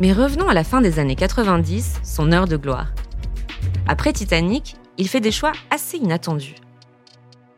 [0.00, 2.88] Mais revenons à la fin des années 90, son heure de gloire.
[3.88, 6.54] Après Titanic, il fait des choix assez inattendus.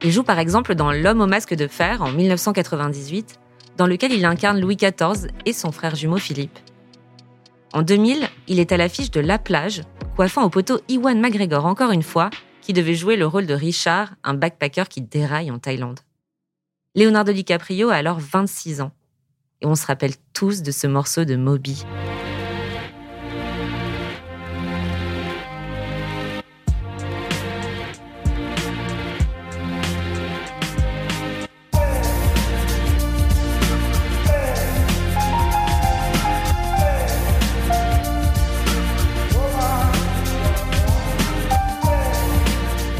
[0.03, 3.39] Il joue par exemple dans L'homme au masque de fer en 1998,
[3.77, 6.59] dans lequel il incarne Louis XIV et son frère jumeau Philippe.
[7.73, 9.83] En 2000, il est à l'affiche de La plage,
[10.17, 12.31] coiffant au poteau Iwan McGregor encore une fois,
[12.61, 16.01] qui devait jouer le rôle de Richard, un backpacker qui déraille en Thaïlande.
[16.95, 18.93] Leonardo DiCaprio a alors 26 ans.
[19.63, 21.85] Et on se rappelle tous de ce morceau de Moby.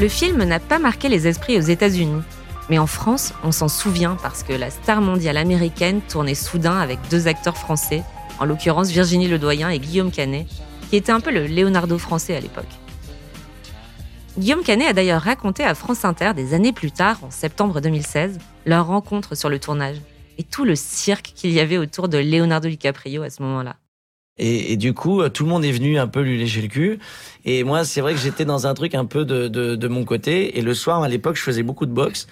[0.03, 2.23] Le film n'a pas marqué les esprits aux États-Unis,
[2.69, 6.99] mais en France, on s'en souvient parce que la star mondiale américaine tournait soudain avec
[7.09, 8.03] deux acteurs français,
[8.41, 10.49] en l'occurrence Virginie Ledoyen et Guillaume Canet,
[10.91, 12.67] qui était un peu le Leonardo français à l'époque.
[14.37, 18.41] Guillaume Canet a d'ailleurs raconté à France Inter des années plus tard, en septembre 2016,
[18.67, 19.99] leur rencontre sur le tournage
[20.37, 23.77] et tout le cirque qu'il y avait autour de Leonardo DiCaprio à ce moment-là.
[24.39, 26.99] Et, du coup, tout le monde est venu un peu lui lécher le cul.
[27.45, 30.05] Et moi, c'est vrai que j'étais dans un truc un peu de, de, de mon
[30.05, 30.59] côté.
[30.59, 32.27] Et le soir, à l'époque, je faisais beaucoup de boxe.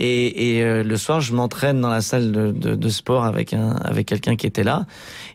[0.00, 3.52] Et, et euh, le soir, je m'entraîne dans la salle de, de, de, sport avec
[3.52, 4.86] un avec quelqu'un qui était là.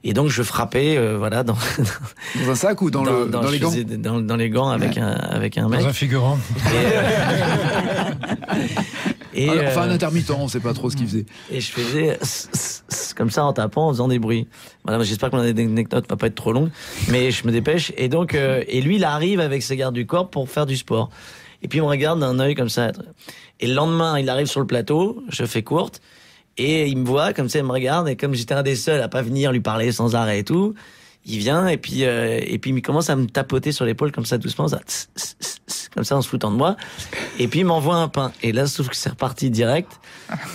[0.06, 1.58] Et donc, je frappais, euh, voilà, dans
[2.36, 3.74] dans un sac ou dans, le dans, les gants.
[3.98, 5.82] Dans, dans, les gants avec un avec un mec.
[5.82, 6.40] Dans un figurant.
[6.66, 8.10] Et, euh,
[9.36, 11.26] enfin, un intermittent, on sait pas trop ce qu'il faisait.
[11.52, 12.20] Et je faisais
[13.16, 14.48] comme ça en tapant, en faisant des bruits.
[14.86, 16.70] Voilà, j'espère que mon anecdote va pas être trop longue,
[17.10, 17.92] mais je me dépêche.
[17.98, 21.10] Et donc, et lui, il arrive avec ses gardes du corps pour faire du sport.
[21.64, 22.92] Et puis il me regarde d'un œil comme ça.
[23.60, 26.02] Et le lendemain, il arrive sur le plateau, je fais courte,
[26.58, 29.02] et il me voit comme ça, il me regarde, et comme j'étais un des seuls
[29.02, 30.74] à pas venir lui parler sans arrêt et tout,
[31.26, 34.26] il vient et puis euh, et puis il commence à me tapoter sur l'épaule comme
[34.26, 34.82] ça doucement, ça,
[35.94, 36.76] comme ça en se foutant de moi.
[37.40, 38.32] Et puis il m'envoie un pain.
[38.42, 39.92] Et là, sauf que c'est reparti direct.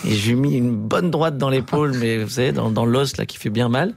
[0.05, 2.85] Et je lui ai mis une bonne droite dans l'épaule, mais vous savez, dans, dans
[2.85, 3.95] l'os là qui fait bien mal.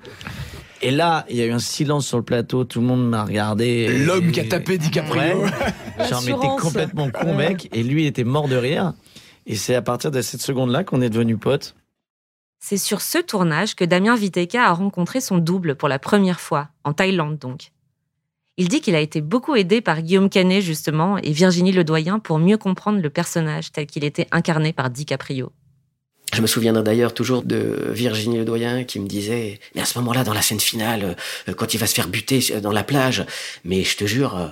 [0.84, 3.24] Et là, il y a eu un silence sur le plateau, tout le monde m'a
[3.24, 4.06] regardé.
[4.06, 5.46] L'homme qui a tapé DiCaprio.
[6.10, 7.70] J'en m'étais complètement con, mec.
[7.72, 8.94] Et lui, il était mort de rire.
[9.46, 11.76] Et c'est à partir de cette seconde-là qu'on est devenus potes.
[12.60, 16.70] C'est sur ce tournage que Damien Viteka a rencontré son double pour la première fois,
[16.84, 17.72] en Thaïlande donc.
[18.58, 22.38] Il dit qu'il a été beaucoup aidé par Guillaume Canet justement et Virginie Ledoyen pour
[22.38, 25.52] mieux comprendre le personnage tel qu'il était incarné par DiCaprio.
[26.34, 30.24] Je me souviendrai d'ailleurs toujours de Virginie Ledoyen qui me disait, mais à ce moment-là,
[30.24, 31.18] dans la scène finale,
[31.50, 33.26] euh, quand il va se faire buter dans la plage,
[33.66, 34.48] mais je te jure, euh,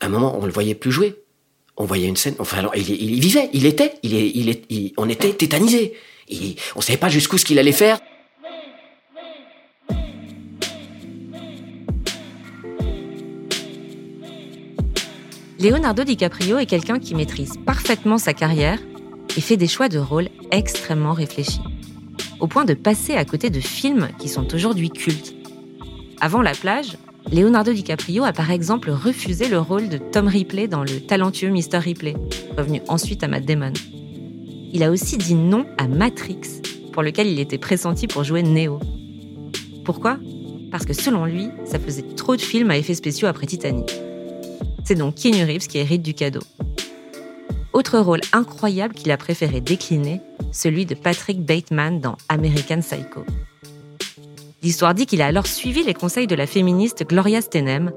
[0.00, 1.16] à un moment, on le voyait plus jouer.
[1.78, 5.94] On voyait une scène, enfin, alors, il, vivait, il était, il, il, on était tétanisé.
[6.74, 8.00] on savait pas jusqu'où ce qu'il allait faire.
[15.60, 18.78] Leonardo DiCaprio est quelqu'un qui maîtrise parfaitement sa carrière
[19.36, 21.60] et fait des choix de rôle extrêmement réfléchis,
[22.38, 25.34] au point de passer à côté de films qui sont aujourd'hui cultes.
[26.20, 26.96] Avant La plage,
[27.32, 31.78] Leonardo DiCaprio a par exemple refusé le rôle de Tom Ripley dans le talentueux Mr.
[31.78, 32.14] Ripley,
[32.56, 33.72] revenu ensuite à Matt Damon.
[34.72, 38.78] Il a aussi dit non à Matrix, pour lequel il était pressenti pour jouer Neo.
[39.84, 40.18] Pourquoi?
[40.70, 43.90] Parce que selon lui, ça faisait trop de films à effets spéciaux après Titanic.
[44.88, 46.40] C'est donc Keanu Reeves qui hérite du cadeau.
[47.74, 53.26] Autre rôle incroyable qu'il a préféré décliner, celui de Patrick Bateman dans American Psycho.
[54.62, 57.92] L'histoire dit qu'il a alors suivi les conseils de la féministe Gloria Steinem.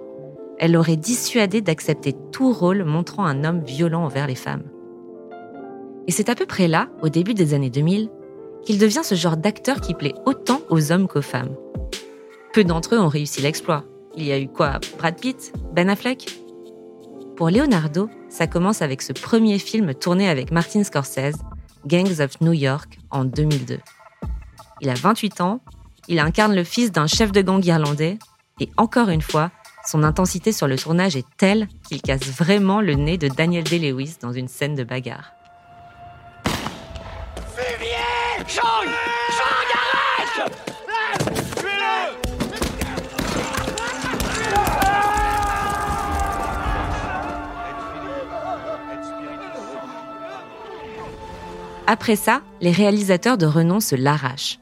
[0.59, 4.65] Elle l'aurait dissuadé d'accepter tout rôle montrant un homme violent envers les femmes.
[6.07, 8.09] Et c'est à peu près là, au début des années 2000,
[8.65, 11.55] qu'il devient ce genre d'acteur qui plaît autant aux hommes qu'aux femmes.
[12.51, 13.85] Peu d'entre eux ont réussi l'exploit.
[14.17, 14.81] Il y a eu quoi?
[14.97, 15.53] Brad Pitt?
[15.71, 16.40] Ben Affleck?
[17.41, 21.39] Pour Leonardo, ça commence avec ce premier film tourné avec Martin Scorsese,
[21.87, 23.79] Gangs of New York, en 2002.
[24.81, 25.59] Il a 28 ans,
[26.07, 28.19] il incarne le fils d'un chef de gang irlandais,
[28.59, 29.49] et encore une fois,
[29.87, 34.17] son intensité sur le tournage est telle qu'il casse vraiment le nez de Daniel Day-Lewis
[34.21, 35.33] dans une scène de bagarre.
[51.91, 54.59] Après ça, les réalisateurs de renom se l'arrachent.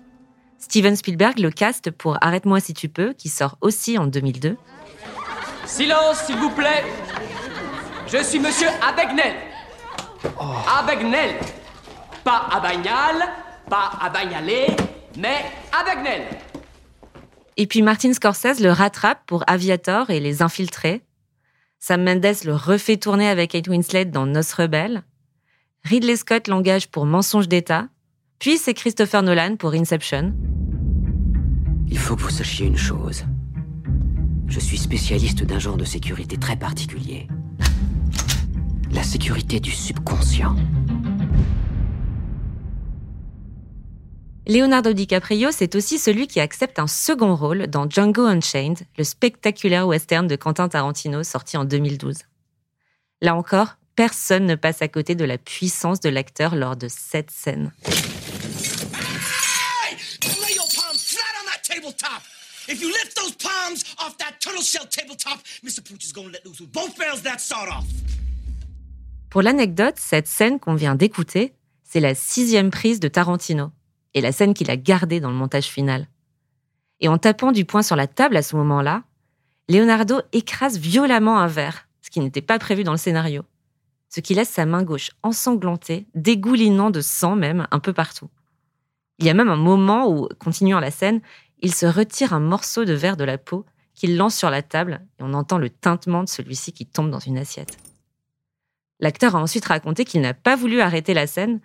[0.57, 4.57] Steven Spielberg le caste pour Arrête-moi si tu peux, qui sort aussi en 2002.
[5.63, 6.83] Silence, s'il vous plaît.
[8.07, 9.35] Je suis monsieur Abagnel.
[10.41, 10.55] Oh.
[10.75, 11.35] Abagnel.
[12.23, 13.17] Pas Abagnal,
[13.69, 14.65] pas Abagnalé,
[15.15, 16.23] mais Abagnel.
[17.57, 21.03] Et puis Martin Scorsese le rattrape pour Aviator et Les Infiltrés.
[21.77, 25.03] Sam Mendes le refait tourner avec Kate Winslet dans Nos Rebelles.
[25.83, 27.87] Ridley Scott l'engage pour Mensonge d'État,
[28.37, 30.33] puis c'est Christopher Nolan pour Inception.
[31.87, 33.25] Il faut que vous sachiez une chose.
[34.47, 37.27] Je suis spécialiste d'un genre de sécurité très particulier.
[38.91, 40.55] La sécurité du subconscient.
[44.47, 49.87] Leonardo DiCaprio, c'est aussi celui qui accepte un second rôle dans Django Unchained, le spectaculaire
[49.87, 52.17] western de Quentin Tarantino sorti en 2012.
[53.21, 57.31] Là encore, personne ne passe à côté de la puissance de l'acteur lors de cette
[57.31, 57.73] scène.
[69.29, 73.69] Pour l'anecdote, cette scène qu'on vient d'écouter, c'est la sixième prise de Tarantino
[74.13, 76.07] et la scène qu'il a gardée dans le montage final.
[77.01, 79.03] Et en tapant du poing sur la table à ce moment-là,
[79.67, 83.43] Leonardo écrase violemment un verre, ce qui n'était pas prévu dans le scénario
[84.09, 88.29] ce qui laisse sa main gauche ensanglantée, dégoulinant de sang même un peu partout.
[89.19, 91.21] Il y a même un moment où, continuant la scène,
[91.61, 95.01] il se retire un morceau de verre de la peau qu'il lance sur la table
[95.19, 97.77] et on entend le tintement de celui-ci qui tombe dans une assiette.
[99.01, 101.59] L'acteur a ensuite raconté qu'il n'a pas voulu arrêter la scène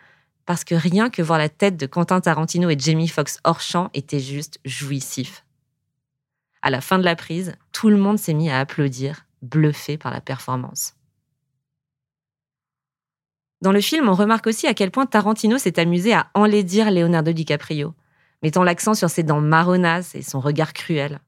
[0.44, 3.88] parce que rien que voir la tête de Quentin Tarantino et Jamie Foxx hors champ
[3.94, 5.44] était juste jouissif.
[6.60, 10.12] À la fin de la prise, tout le monde s'est mis à applaudir, bluffé par
[10.12, 10.94] la performance.
[13.60, 17.32] Dans le film, on remarque aussi à quel point Tarantino s'est amusé à enlaidir Leonardo
[17.32, 17.94] DiCaprio,
[18.42, 21.20] mettant l'accent sur ses dents marronnaces et son regard cruel.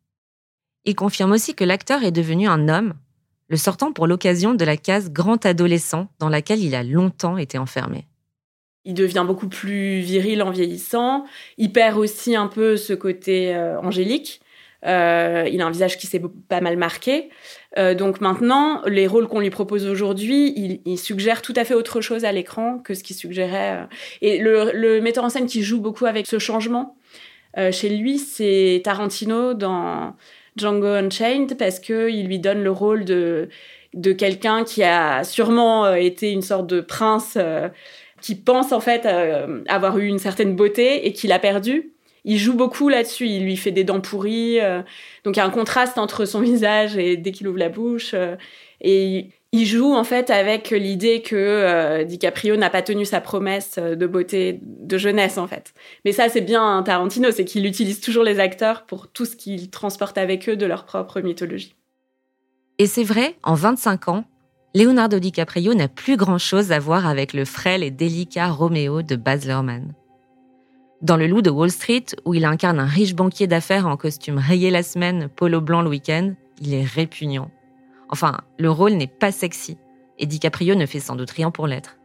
[0.84, 2.94] Il confirme aussi que l'acteur est devenu un homme,
[3.48, 7.58] le sortant pour l'occasion de la case grand adolescent dans laquelle il a longtemps été
[7.58, 8.06] enfermé.
[8.84, 11.24] Il devient beaucoup plus viril en vieillissant.
[11.58, 14.40] Il perd aussi un peu ce côté euh, angélique.
[14.84, 17.30] Euh, il a un visage qui s'est pas mal marqué.
[17.76, 21.74] Euh, donc maintenant, les rôles qu'on lui propose aujourd'hui, il, il, suggère tout à fait
[21.74, 23.82] autre chose à l'écran que ce qu'il suggérait.
[23.82, 23.84] Euh.
[24.22, 26.96] Et le, le, metteur en scène qui joue beaucoup avec ce changement,
[27.58, 30.14] euh, chez lui, c'est Tarantino dans
[30.56, 33.48] Django Unchained, parce qu'il lui donne le rôle de,
[33.92, 37.36] de quelqu'un qui a sûrement été une sorte de prince
[38.22, 39.06] qui pense en fait
[39.68, 41.92] avoir eu une certaine beauté et qui l'a perdu
[42.26, 43.26] il joue beaucoup là-dessus.
[43.26, 44.60] Il lui fait des dents pourries.
[44.60, 44.82] Euh,
[45.24, 48.10] donc il y a un contraste entre son visage et dès qu'il ouvre la bouche.
[48.12, 48.36] Euh,
[48.82, 53.78] et il joue en fait avec l'idée que euh, DiCaprio n'a pas tenu sa promesse
[53.78, 55.72] de beauté de jeunesse en fait.
[56.04, 59.70] Mais ça c'est bien Tarantino, c'est qu'il utilise toujours les acteurs pour tout ce qu'ils
[59.70, 61.74] transportent avec eux de leur propre mythologie.
[62.78, 64.24] Et c'est vrai, en 25 ans,
[64.74, 69.46] Leonardo DiCaprio n'a plus grand-chose à voir avec le frêle et délicat Roméo de Baz
[69.46, 69.94] Luhrmann.
[71.02, 74.38] Dans Le Loup de Wall Street, où il incarne un riche banquier d'affaires en costume
[74.38, 77.50] rayé la semaine, polo blanc le week-end, il est répugnant.
[78.08, 79.76] Enfin, le rôle n'est pas sexy,
[80.18, 81.98] et DiCaprio ne fait sans doute rien pour l'être.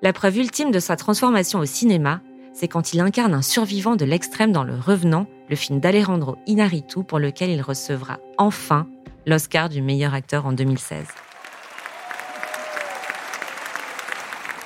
[0.00, 2.22] La preuve ultime de sa transformation au cinéma,
[2.54, 7.04] c'est quand il incarne un survivant de l'extrême dans Le Revenant, le film d'Alejandro Inarritu
[7.04, 8.86] pour lequel il recevra enfin
[9.26, 11.06] l'Oscar du meilleur acteur en 2016.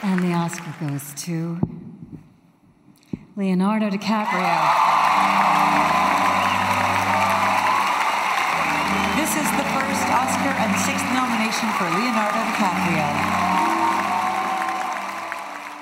[0.05, 1.59] And the Oscar goes to
[3.39, 4.41] Leonardo DiCaprio.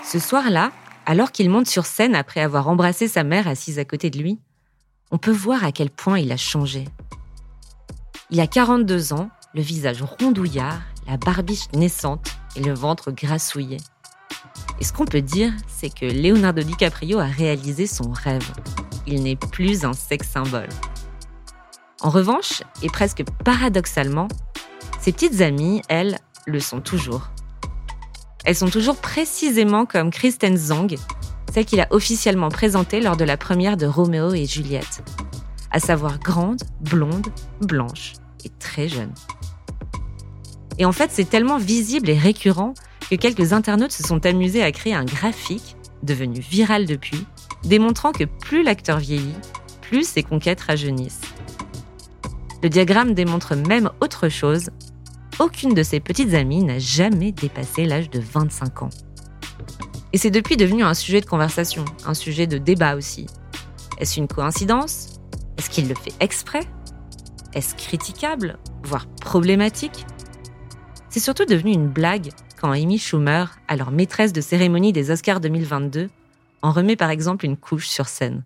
[0.02, 0.72] Ce soir-là,
[1.06, 4.40] alors qu'il monte sur scène après avoir embrassé sa mère assise à côté de lui,
[5.12, 6.88] on peut voir à quel point il a changé.
[8.30, 13.76] Il a 42 ans, le visage rondouillard, la barbiche naissante et le ventre grassouillé.
[14.80, 18.50] Et ce qu'on peut dire, c'est que Leonardo DiCaprio a réalisé son rêve.
[19.06, 20.68] Il n'est plus un sex symbole.
[22.00, 24.28] En revanche, et presque paradoxalement,
[25.00, 27.30] ses petites amies, elles, le sont toujours.
[28.44, 30.96] Elles sont toujours précisément comme Kristen Zong,
[31.52, 35.02] celle qu'il a officiellement présentée lors de la première de Roméo et Juliette,
[35.70, 37.28] à savoir grande, blonde,
[37.60, 39.12] blanche et très jeune.
[40.78, 42.74] Et en fait, c'est tellement visible et récurrent
[43.10, 47.26] que quelques internautes se sont amusés à créer un graphique, devenu viral depuis,
[47.64, 49.34] démontrant que plus l'acteur vieillit,
[49.80, 51.20] plus ses conquêtes rajeunissent.
[52.62, 54.70] Le diagramme démontre même autre chose.
[55.38, 58.90] Aucune de ses petites amies n'a jamais dépassé l'âge de 25 ans.
[60.12, 63.26] Et c'est depuis devenu un sujet de conversation, un sujet de débat aussi.
[63.98, 65.20] Est-ce une coïncidence?
[65.58, 66.62] Est-ce qu'il le fait exprès?
[67.52, 70.06] Est-ce critiquable, voire problématique?
[71.10, 72.30] C'est surtout devenu une blague
[72.64, 76.08] quand Amy Schumer, alors maîtresse de cérémonie des Oscars 2022,
[76.62, 78.42] en remet par exemple une couche sur scène.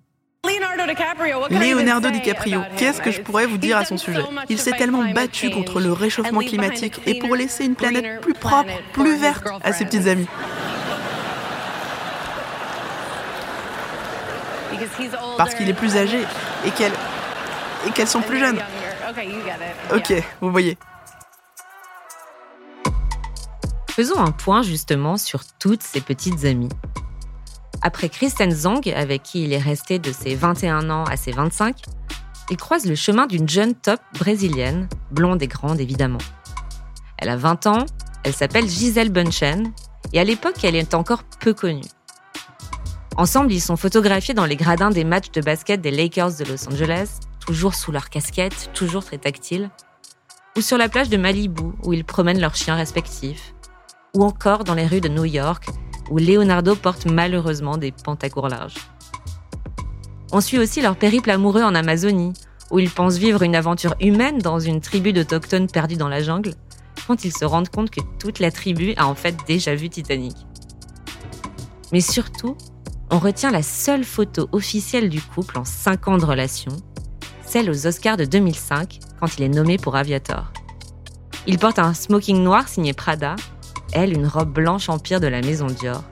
[1.49, 4.25] Leonardo DiCaprio, qu'est-ce que je pourrais vous dire à son sujet?
[4.49, 8.73] Il s'est tellement battu contre le réchauffement climatique et pour laisser une planète plus propre,
[8.93, 10.27] plus verte à ses petites amies.
[15.37, 16.19] Parce qu'il est plus âgé
[16.67, 16.91] et qu'elles
[17.87, 18.59] et qu'elles sont plus jeunes.
[19.95, 20.77] Ok, vous voyez.
[23.99, 26.69] Faisons un point justement sur toutes ces petites amies.
[27.83, 31.75] Après Kristen Zong, avec qui il est resté de ses 21 ans à ses 25,
[32.49, 36.21] il croise le chemin d'une jeune top brésilienne, blonde et grande évidemment.
[37.17, 37.87] Elle a 20 ans,
[38.23, 39.73] elle s'appelle Gisèle Bunchen,
[40.13, 41.83] et à l'époque elle est encore peu connue.
[43.17, 46.69] Ensemble, ils sont photographiés dans les gradins des matchs de basket des Lakers de Los
[46.69, 49.71] Angeles, toujours sous leur casquette, toujours très tactile,
[50.57, 53.55] ou sur la plage de Malibu, où ils promènent leurs chiens respectifs,
[54.15, 55.67] ou encore dans les rues de New York,
[56.11, 58.77] où Leonardo porte malheureusement des pantacours larges.
[60.33, 62.33] On suit aussi leur périple amoureux en Amazonie,
[62.71, 66.55] où ils pensent vivre une aventure humaine dans une tribu d'autochtones perdus dans la jungle,
[67.07, 70.37] quand ils se rendent compte que toute la tribu a en fait déjà vu Titanic.
[71.93, 72.57] Mais surtout,
[73.11, 76.73] on retient la seule photo officielle du couple en 5 ans de relation,
[77.47, 80.53] celle aux Oscars de 2005, quand il est nommé pour Aviator.
[81.47, 83.37] Il porte un smoking noir signé Prada,
[83.93, 86.05] elle une robe blanche empire de la maison Dior,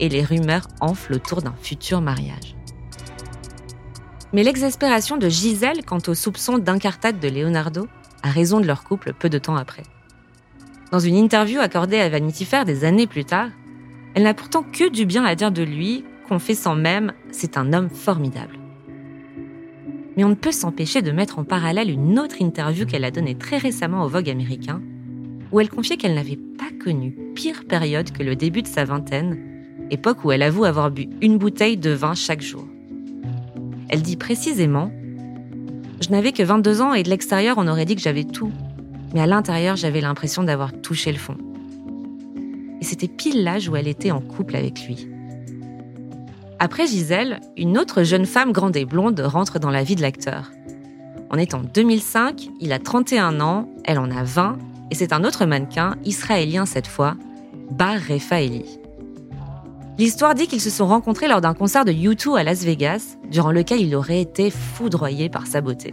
[0.00, 2.56] et les rumeurs enflent autour d'un futur mariage.
[4.32, 7.88] Mais l'exaspération de Gisèle quant aux soupçons d'incartade de Leonardo
[8.22, 9.84] a raison de leur couple peu de temps après.
[10.90, 13.50] Dans une interview accordée à Vanity Fair des années plus tard,
[14.14, 17.90] elle n'a pourtant que du bien à dire de lui, confessant même c'est un homme
[17.90, 18.58] formidable.
[20.16, 23.36] Mais on ne peut s'empêcher de mettre en parallèle une autre interview qu'elle a donnée
[23.36, 24.82] très récemment au Vogue américain,
[25.52, 29.38] où elle confiait qu'elle n'avait pas connu pire période que le début de sa vingtaine,
[29.90, 32.66] époque où elle avoue avoir bu une bouteille de vin chaque jour.
[33.88, 34.90] Elle dit précisément
[36.00, 38.52] Je n'avais que 22 ans et de l'extérieur on aurait dit que j'avais tout,
[39.14, 41.36] mais à l'intérieur j'avais l'impression d'avoir touché le fond.
[42.80, 45.08] Et c'était pile l'âge où elle était en couple avec lui.
[46.60, 50.50] Après Gisèle, une autre jeune femme grande et blonde rentre dans la vie de l'acteur.
[51.30, 54.58] On est en 2005, il a 31 ans, elle en a 20,
[54.90, 57.16] et c'est un autre mannequin, israélien cette fois,
[57.70, 58.78] Bar Refaeli.
[59.98, 63.50] L'histoire dit qu'ils se sont rencontrés lors d'un concert de U2 à Las Vegas, durant
[63.50, 65.92] lequel il aurait été foudroyé par sa beauté.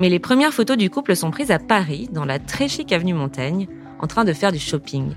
[0.00, 3.14] Mais les premières photos du couple sont prises à Paris, dans la très chic avenue
[3.14, 3.66] Montaigne,
[4.00, 5.14] en train de faire du shopping.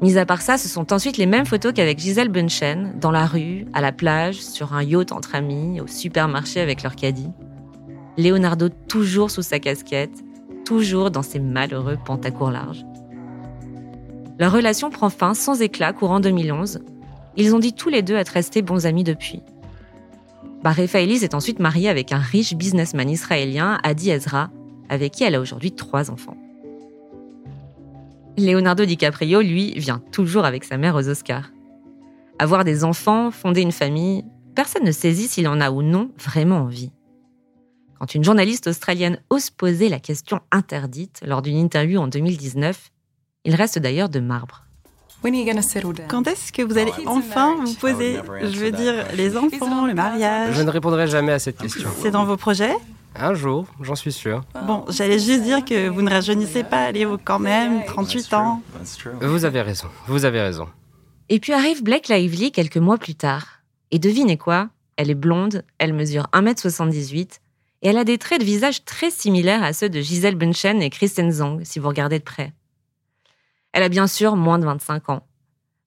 [0.00, 3.26] Mis à part ça, ce sont ensuite les mêmes photos qu'avec Gisèle Bunchen, dans la
[3.26, 7.30] rue, à la plage, sur un yacht entre amis, au supermarché avec leur caddie.
[8.16, 10.24] Leonardo toujours sous sa casquette,
[10.64, 12.84] toujours dans ses malheureux pantacours larges.
[14.38, 16.80] Leur relation prend fin sans éclat courant 2011.
[17.36, 19.42] Ils ont dit tous les deux être restés bons amis depuis.
[20.94, 24.50] Elise est ensuite mariée avec un riche businessman israélien, Adi Ezra,
[24.88, 26.36] avec qui elle a aujourd'hui trois enfants.
[28.36, 31.50] Leonardo DiCaprio, lui, vient toujours avec sa mère aux Oscars.
[32.38, 36.58] Avoir des enfants, fonder une famille, personne ne saisit s'il en a ou non vraiment
[36.58, 36.92] envie.
[37.98, 42.90] Quand une journaliste australienne ose poser la question interdite lors d'une interview en 2019,
[43.44, 44.64] il reste d'ailleurs de marbre.
[46.08, 50.54] Quand est-ce que vous allez enfin vous poser Je veux dire, les enfants, le mariage?
[50.54, 51.88] Je ne répondrai jamais à cette question.
[52.00, 52.76] C'est dans vos projets?
[53.16, 54.42] Un jour, j'en suis sûr.
[54.64, 58.62] Bon, j'allais juste dire que vous ne rajeunissez pas, Léo, quand même, 38 ans.
[59.20, 60.68] Vous avez raison, vous avez raison.
[61.28, 63.62] Et puis arrive Blake Lively quelques mois plus tard.
[63.90, 64.68] Et devinez quoi?
[64.96, 67.40] Elle est blonde, elle mesure 1m78
[67.82, 70.90] et elle a des traits de visage très similaires à ceux de Gisèle Bunchen et
[70.90, 72.52] Kristen Zong, si vous regardez de près.
[73.72, 75.22] Elle a bien sûr moins de 25 ans.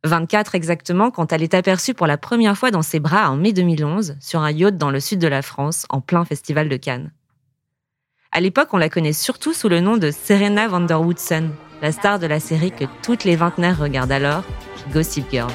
[0.03, 3.53] 24 exactement quand elle est aperçue pour la première fois dans ses bras en mai
[3.53, 7.11] 2011 sur un yacht dans le sud de la France en plein festival de Cannes.
[8.31, 11.91] À l'époque, on la connaît surtout sous le nom de Serena van der Woodsen, la
[11.91, 14.43] star de la série que toutes les vingtenaires regardent alors,
[14.93, 15.51] Gossip Girl.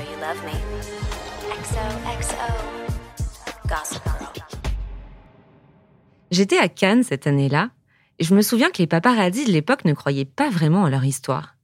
[6.31, 7.71] J'étais à Cannes cette année-là,
[8.19, 11.05] et je me souviens que les paparazzis de l'époque ne croyaient pas vraiment en leur
[11.05, 11.57] histoire.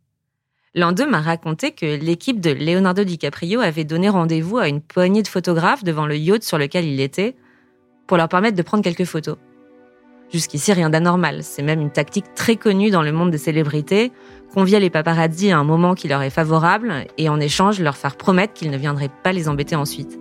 [0.75, 5.23] L'un d'eux m'a raconté que l'équipe de Leonardo DiCaprio avait donné rendez-vous à une poignée
[5.23, 7.37] de photographes devant le yacht sur lequel il était
[8.07, 9.37] pour leur permettre de prendre quelques photos.
[10.33, 11.43] Jusqu'ici, rien d'anormal.
[11.43, 14.13] C'est même une tactique très connue dans le monde des célébrités,
[14.55, 18.17] convier les paparazzi à un moment qui leur est favorable et en échange leur faire
[18.17, 20.19] promettre qu'ils ne viendraient pas les embêter ensuite.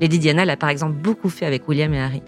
[0.00, 2.22] Lady Diana l'a par exemple beaucoup fait avec William et Harry.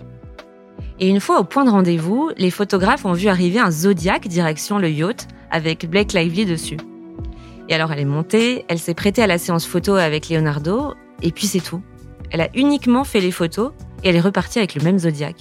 [1.02, 4.78] Et une fois au point de rendez-vous, les photographes ont vu arriver un Zodiac direction
[4.78, 6.76] le yacht avec Blake Lively dessus.
[7.68, 11.32] Et alors elle est montée, elle s'est prêtée à la séance photo avec Leonardo, et
[11.32, 11.82] puis c'est tout.
[12.30, 13.72] Elle a uniquement fait les photos
[14.04, 15.38] et elle est repartie avec le même Zodiac.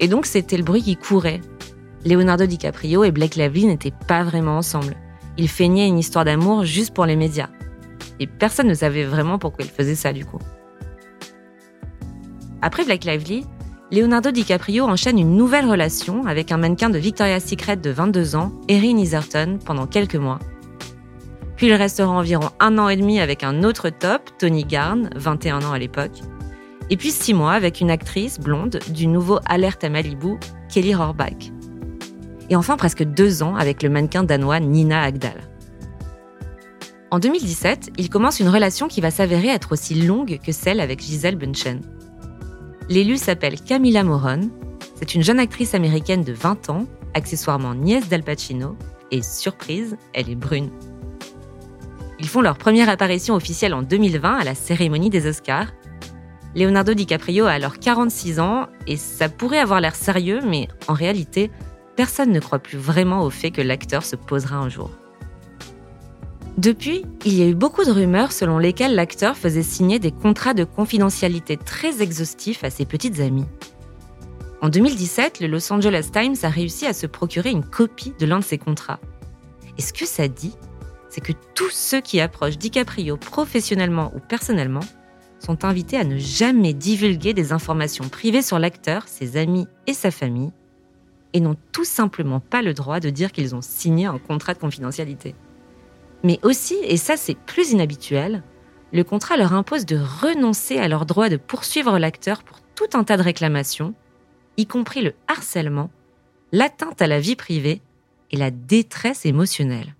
[0.00, 1.42] Et donc c'était le bruit qui courait.
[2.06, 4.96] Leonardo DiCaprio et Blake Lively n'étaient pas vraiment ensemble.
[5.36, 7.50] Ils feignaient une histoire d'amour juste pour les médias.
[8.18, 10.40] Et personne ne savait vraiment pourquoi ils faisaient ça du coup.
[12.62, 13.44] Après Blake Lively,
[13.94, 18.52] Leonardo DiCaprio enchaîne une nouvelle relation avec un mannequin de Victoria's Secret de 22 ans,
[18.66, 20.40] Erin Iserton, pendant quelques mois.
[21.54, 25.62] Puis il restera environ un an et demi avec un autre top, Tony Garn, 21
[25.62, 26.22] ans à l'époque.
[26.90, 31.52] Et puis six mois avec une actrice blonde du nouveau Alerte à Malibu, Kelly Rohrbach.
[32.50, 35.40] Et enfin presque deux ans avec le mannequin danois Nina Agdal.
[37.12, 41.00] En 2017, il commence une relation qui va s'avérer être aussi longue que celle avec
[41.00, 41.80] Gisèle Bunchen.
[42.90, 44.50] L'élu s'appelle Camilla Moron.
[44.96, 48.76] C'est une jeune actrice américaine de 20 ans, accessoirement nièce d'Al Pacino,
[49.10, 50.70] et surprise, elle est brune.
[52.20, 55.72] Ils font leur première apparition officielle en 2020 à la cérémonie des Oscars.
[56.54, 61.50] Leonardo DiCaprio a alors 46 ans et ça pourrait avoir l'air sérieux, mais en réalité,
[61.96, 64.90] personne ne croit plus vraiment au fait que l'acteur se posera un jour.
[66.56, 70.54] Depuis, il y a eu beaucoup de rumeurs selon lesquelles l'acteur faisait signer des contrats
[70.54, 73.46] de confidentialité très exhaustifs à ses petites amies.
[74.62, 78.38] En 2017, le Los Angeles Times a réussi à se procurer une copie de l'un
[78.38, 79.00] de ces contrats.
[79.78, 80.54] Et ce que ça dit,
[81.10, 84.80] c'est que tous ceux qui approchent DiCaprio professionnellement ou personnellement
[85.40, 90.12] sont invités à ne jamais divulguer des informations privées sur l'acteur, ses amis et sa
[90.12, 90.52] famille,
[91.32, 94.60] et n'ont tout simplement pas le droit de dire qu'ils ont signé un contrat de
[94.60, 95.34] confidentialité.
[96.24, 98.42] Mais aussi, et ça c'est plus inhabituel,
[98.92, 103.04] le contrat leur impose de renoncer à leur droit de poursuivre l'acteur pour tout un
[103.04, 103.94] tas de réclamations,
[104.56, 105.90] y compris le harcèlement,
[106.50, 107.82] l'atteinte à la vie privée
[108.30, 109.94] et la détresse émotionnelle.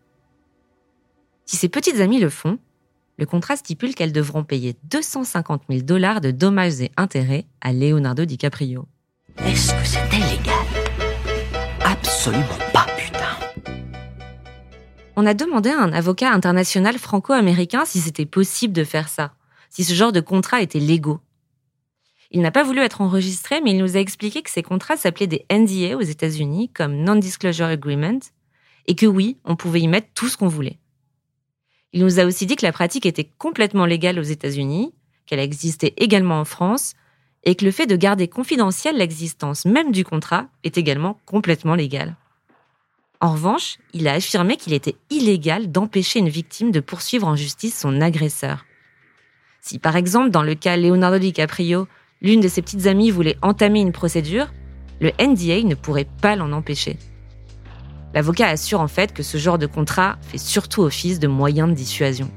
[1.45, 2.59] Si ces petites amies le font,
[3.19, 8.25] le contrat stipule qu'elles devront payer 250 000 dollars de dommages et intérêts à Leonardo
[8.25, 8.89] DiCaprio.
[9.45, 10.55] Est-ce que c'était légal
[11.85, 12.74] Absolument.
[15.17, 19.35] On a demandé à un avocat international franco-américain si c'était possible de faire ça,
[19.71, 21.21] si ce genre de contrat était légaux.
[22.33, 25.29] Il n'a pas voulu être enregistré, mais il nous a expliqué que ces contrats s'appelaient
[25.29, 28.19] des NDA aux États-Unis, comme Non-Disclosure Agreement,
[28.87, 30.81] et que oui, on pouvait y mettre tout ce qu'on voulait.
[31.93, 34.93] Il nous a aussi dit que la pratique était complètement légale aux États-Unis,
[35.27, 36.95] qu'elle existait également en France,
[37.45, 42.17] et que le fait de garder confidentielle l'existence même du contrat est également complètement légal.
[43.25, 47.81] En revanche, il a affirmé qu'il était illégal d'empêcher une victime de poursuivre en justice
[47.81, 48.67] son agresseur.
[49.63, 51.89] Si par exemple, dans le cas Leonardo DiCaprio,
[52.21, 54.53] l'une de ses petites amies voulait entamer une procédure,
[55.01, 56.99] le NDA ne pourrait pas l'en empêcher.
[58.13, 61.73] L'avocat assure en fait que ce genre de contrat fait surtout office de moyen de
[61.73, 62.31] dissuasion.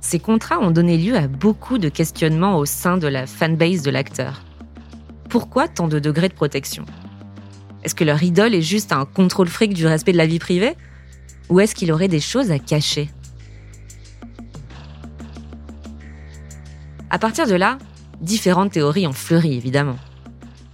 [0.00, 3.90] Ces contrats ont donné lieu à beaucoup de questionnements au sein de la fanbase de
[3.90, 4.40] l'acteur.
[5.28, 6.84] Pourquoi tant de degrés de protection?
[7.82, 10.76] Est-ce que leur idole est juste un contrôle fric du respect de la vie privée
[11.48, 13.10] Ou est-ce qu'il aurait des choses à cacher?
[17.10, 17.78] À partir de là,
[18.22, 19.96] Différentes théories ont fleuri, évidemment.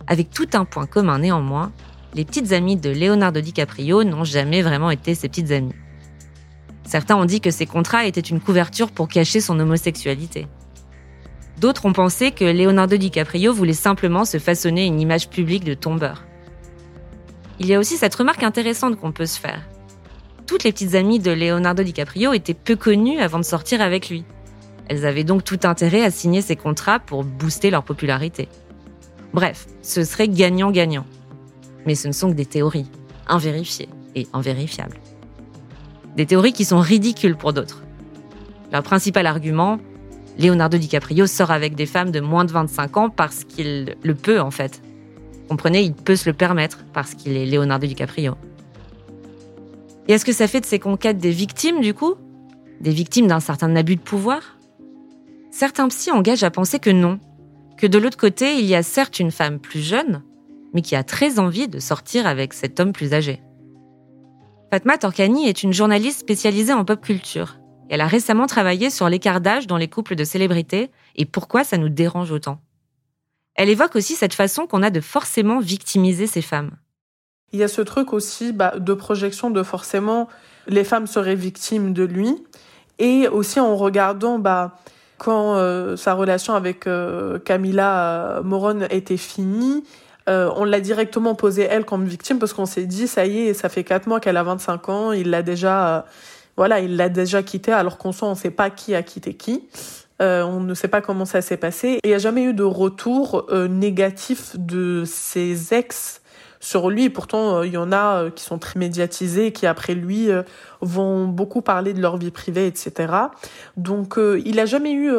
[0.07, 1.73] Avec tout un point commun néanmoins,
[2.13, 5.73] les petites amies de Leonardo DiCaprio n'ont jamais vraiment été ses petites amies.
[6.85, 10.47] Certains ont dit que ces contrats étaient une couverture pour cacher son homosexualité.
[11.59, 16.28] D'autres ont pensé que Leonardo DiCaprio voulait simplement se façonner une image publique de tombeur.
[17.61, 19.63] Il y a aussi cette remarque intéressante qu'on peut se faire.
[20.47, 24.25] Toutes les petites amies de Leonardo DiCaprio étaient peu connues avant de sortir avec lui.
[24.89, 28.49] Elles avaient donc tout intérêt à signer ces contrats pour booster leur popularité.
[29.35, 31.05] Bref, ce serait gagnant-gagnant.
[31.85, 32.87] Mais ce ne sont que des théories,
[33.27, 34.97] invérifiées et invérifiables.
[36.17, 37.83] Des théories qui sont ridicules pour d'autres.
[38.73, 39.79] Leur principal argument,
[40.39, 44.41] Leonardo DiCaprio sort avec des femmes de moins de 25 ans parce qu'il le peut
[44.41, 44.81] en fait.
[45.49, 48.35] Comprenez, il peut se le permettre parce qu'il est Leonardo DiCaprio.
[50.07, 52.15] Et est-ce que ça fait de ces conquêtes des victimes du coup?
[52.81, 54.57] Des victimes d'un certain abus de pouvoir?
[55.51, 57.19] Certains psys engagent à penser que non,
[57.77, 60.23] que de l'autre côté, il y a certes une femme plus jeune,
[60.75, 63.41] mais qui a très envie de sortir avec cet homme plus âgé.
[64.71, 67.59] Fatma Torkani est une journaliste spécialisée en pop culture.
[67.89, 71.79] Elle a récemment travaillé sur l'écart d'âge dans les couples de célébrités et pourquoi ça
[71.79, 72.61] nous dérange autant?
[73.59, 76.71] Elle évoque aussi cette façon qu'on a de forcément victimiser ces femmes.
[77.53, 80.29] Il y a ce truc aussi bah, de projection de forcément
[80.69, 82.37] les femmes seraient victimes de lui
[83.01, 84.79] et aussi en regardant bah,
[85.19, 89.83] quand euh, sa relation avec euh, Camilla euh, Moron était finie,
[90.29, 93.71] on l'a directement posée elle comme victime parce qu'on s'est dit ça y est, ça
[93.71, 96.05] fait quatre mois qu'elle a 25 ans, il l'a déjà,
[96.59, 99.65] voilà, il l'a déjà quittée alors qu'on sait on sait pas qui a quitté qui.
[100.21, 102.01] On ne sait pas comment ça s'est passé.
[102.05, 106.21] Il n'y a jamais eu de retour négatif de ses ex
[106.61, 107.11] sur lui.
[107.11, 110.43] pourtant, euh, il y en a euh, qui sont très médiatisés, qui après lui euh,
[110.81, 113.13] vont beaucoup parler de leur vie privée, etc.
[113.77, 115.11] Donc, il n'a jamais eu,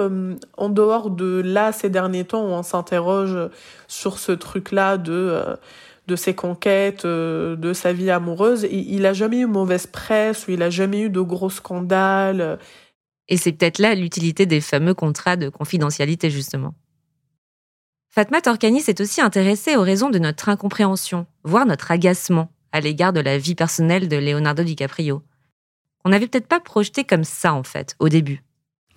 [0.57, 3.37] en dehors de là, ces derniers temps, où on s'interroge
[3.87, 5.43] sur ce truc-là de
[6.07, 8.67] de ses conquêtes, de sa vie amoureuse.
[8.71, 12.57] Il n'a jamais eu mauvaise presse, ou il n'a jamais eu de gros scandales.
[13.29, 16.73] Et c'est peut-être là l'utilité des fameux contrats de confidentialité, justement.
[18.09, 23.13] Fatma Torkani s'est aussi intéressée aux raisons de notre incompréhension, voire notre agacement à l'égard
[23.13, 25.21] de la vie personnelle de Leonardo DiCaprio.
[26.05, 28.41] On n'avait peut-être pas projeté comme ça, en fait, au début.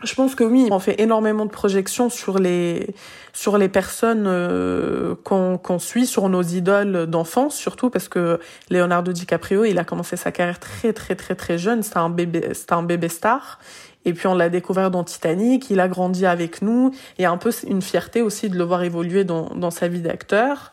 [0.04, 2.94] Je pense que oui, on fait énormément de projections sur les
[3.32, 9.64] sur les personnes euh, qu'on suit, sur nos idoles d'enfance surtout parce que Leonardo DiCaprio,
[9.64, 12.14] il a commencé sa carrière très très très très jeune, c'était un
[12.52, 13.60] c'était un bébé star
[14.05, 16.92] et puis on l'a découvert dans Titanic, il a grandi avec nous.
[17.18, 19.88] Il y a un peu une fierté aussi de le voir évoluer dans, dans sa
[19.88, 20.72] vie d'acteur.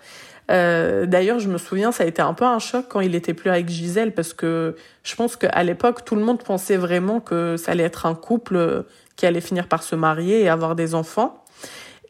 [0.50, 3.36] Euh, D'ailleurs, je me souviens, ça a été un peu un choc quand il était
[3.36, 7.56] plus avec Gisèle parce que je pense qu'à l'époque, tout le monde pensait vraiment que
[7.58, 11.44] ça allait être un couple qui allait finir par se marier et avoir des enfants.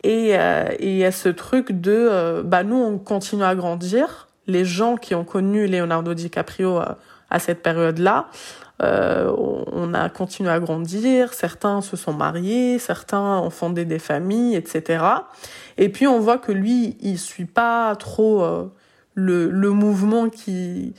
[0.03, 4.30] Et euh, il y a ce truc de, euh, bah nous, on continue à grandir.
[4.47, 6.97] Les gens qui ont connu Leonardo DiCaprio à,
[7.30, 8.28] à cette période-là,
[8.82, 9.34] euh,
[9.71, 15.03] on a continué à grandir, certains se sont mariés, certains ont fondé des familles, etc.
[15.77, 18.71] Et puis on voit que lui, il suit pas trop euh,
[19.15, 20.93] le, le mouvement qui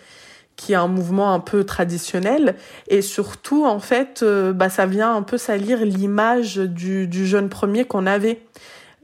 [0.60, 2.54] qui est un mouvement un peu traditionnel.
[2.88, 7.48] Et surtout en fait euh, bah ça vient un peu salir l'image du, du jeune
[7.48, 8.42] premier qu'on avait.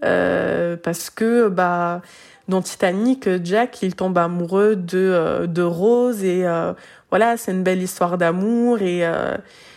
[0.04, 2.02] Euh, parce que bah
[2.48, 6.44] dans Titanic Jack il tombe amoureux de euh, de Rose et
[7.10, 9.36] voilà, c'est une belle histoire d'amour et euh,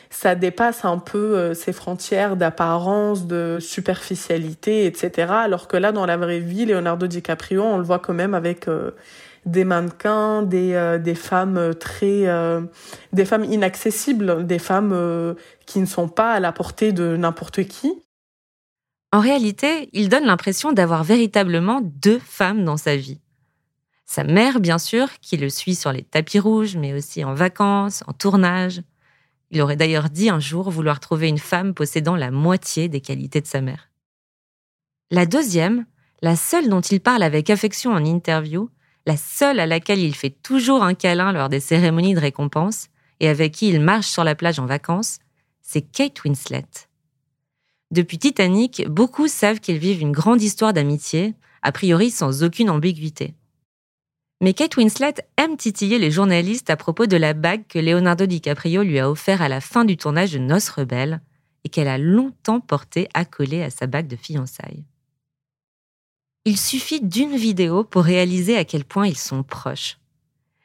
[0.10, 5.32] ça dépasse un peu euh, ces frontières d'apparence, de superficialité, etc.
[5.32, 8.68] Alors que là, dans la vraie vie, Leonardo DiCaprio, on le voit quand même avec
[8.68, 8.92] euh,
[9.46, 12.26] des mannequins, des, des femmes très,
[13.14, 15.34] des femmes inaccessibles, des femmes
[15.66, 17.94] qui ne sont pas à la portée de n'importe qui.
[19.14, 23.22] En réalité, il donne l'impression d'avoir véritablement deux femmes dans sa vie.
[24.12, 28.04] Sa mère, bien sûr, qui le suit sur les tapis rouges, mais aussi en vacances,
[28.08, 28.82] en tournage.
[29.52, 33.40] Il aurait d'ailleurs dit un jour vouloir trouver une femme possédant la moitié des qualités
[33.40, 33.92] de sa mère.
[35.12, 35.86] La deuxième,
[36.24, 38.72] la seule dont il parle avec affection en interview,
[39.06, 42.88] la seule à laquelle il fait toujours un câlin lors des cérémonies de récompense
[43.20, 45.20] et avec qui il marche sur la plage en vacances,
[45.62, 46.66] c'est Kate Winslet.
[47.92, 53.36] Depuis Titanic, beaucoup savent qu'ils vivent une grande histoire d'amitié, a priori sans aucune ambiguïté.
[54.42, 58.84] Mais Kate Winslet aime titiller les journalistes à propos de la bague que Leonardo DiCaprio
[58.84, 61.20] lui a offert à la fin du tournage de Noces rebelles
[61.66, 64.86] et qu'elle a longtemps portée accolée à sa bague de fiançailles.
[66.46, 69.98] Il suffit d'une vidéo pour réaliser à quel point ils sont proches.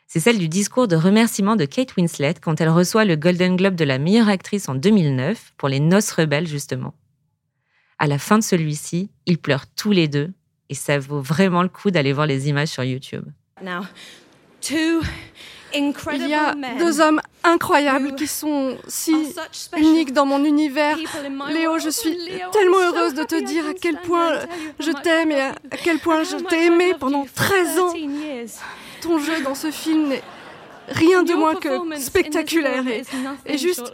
[0.07, 3.75] C'est celle du discours de remerciement de Kate Winslet quand elle reçoit le Golden Globe
[3.75, 6.95] de la meilleure actrice en 2009 pour les Noces rebelles justement.
[7.99, 10.33] À la fin de celui-ci, ils pleurent tous les deux
[10.69, 13.25] et ça vaut vraiment le coup d'aller voir les images sur YouTube.
[16.13, 19.35] Il y a deux hommes incroyables qui sont si
[19.77, 20.97] uniques dans mon univers.
[21.51, 22.17] Léo, je suis
[22.53, 24.39] tellement heureuse de te dire à quel point
[24.79, 27.93] je t'aime et à quel point je t'ai aimé pendant 13 ans.
[29.03, 30.23] Ton jeu dans ce film n'est
[30.89, 32.85] rien de moins que spectaculaire
[33.47, 33.93] et, juste...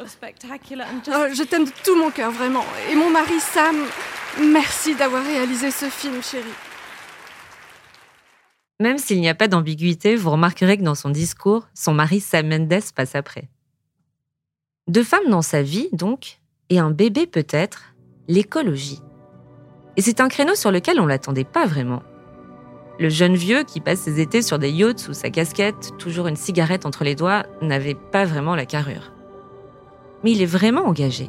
[1.08, 2.64] Euh, je t'aime de tout mon cœur, vraiment.
[2.90, 3.76] Et mon mari Sam,
[4.40, 6.44] merci d'avoir réalisé ce film, chérie.
[8.80, 12.48] Même s'il n'y a pas d'ambiguïté, vous remarquerez que dans son discours, son mari Sam
[12.48, 13.48] Mendes passe après.
[14.88, 17.94] Deux femmes dans sa vie, donc, et un bébé peut-être,
[18.26, 19.02] l'écologie.
[19.98, 22.02] Et c'est un créneau sur lequel on l'attendait pas vraiment.
[22.98, 26.36] Le jeune vieux qui passe ses étés sur des yachts sous sa casquette, toujours une
[26.36, 29.12] cigarette entre les doigts, n'avait pas vraiment la carrure.
[30.24, 31.28] Mais il est vraiment engagé.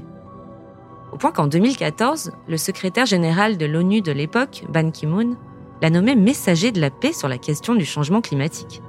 [1.12, 5.36] Au point qu'en 2014, le secrétaire général de l'ONU de l'époque, Ban Ki-moon,
[5.82, 8.82] l'a nommé messager de la paix sur la question du changement climatique.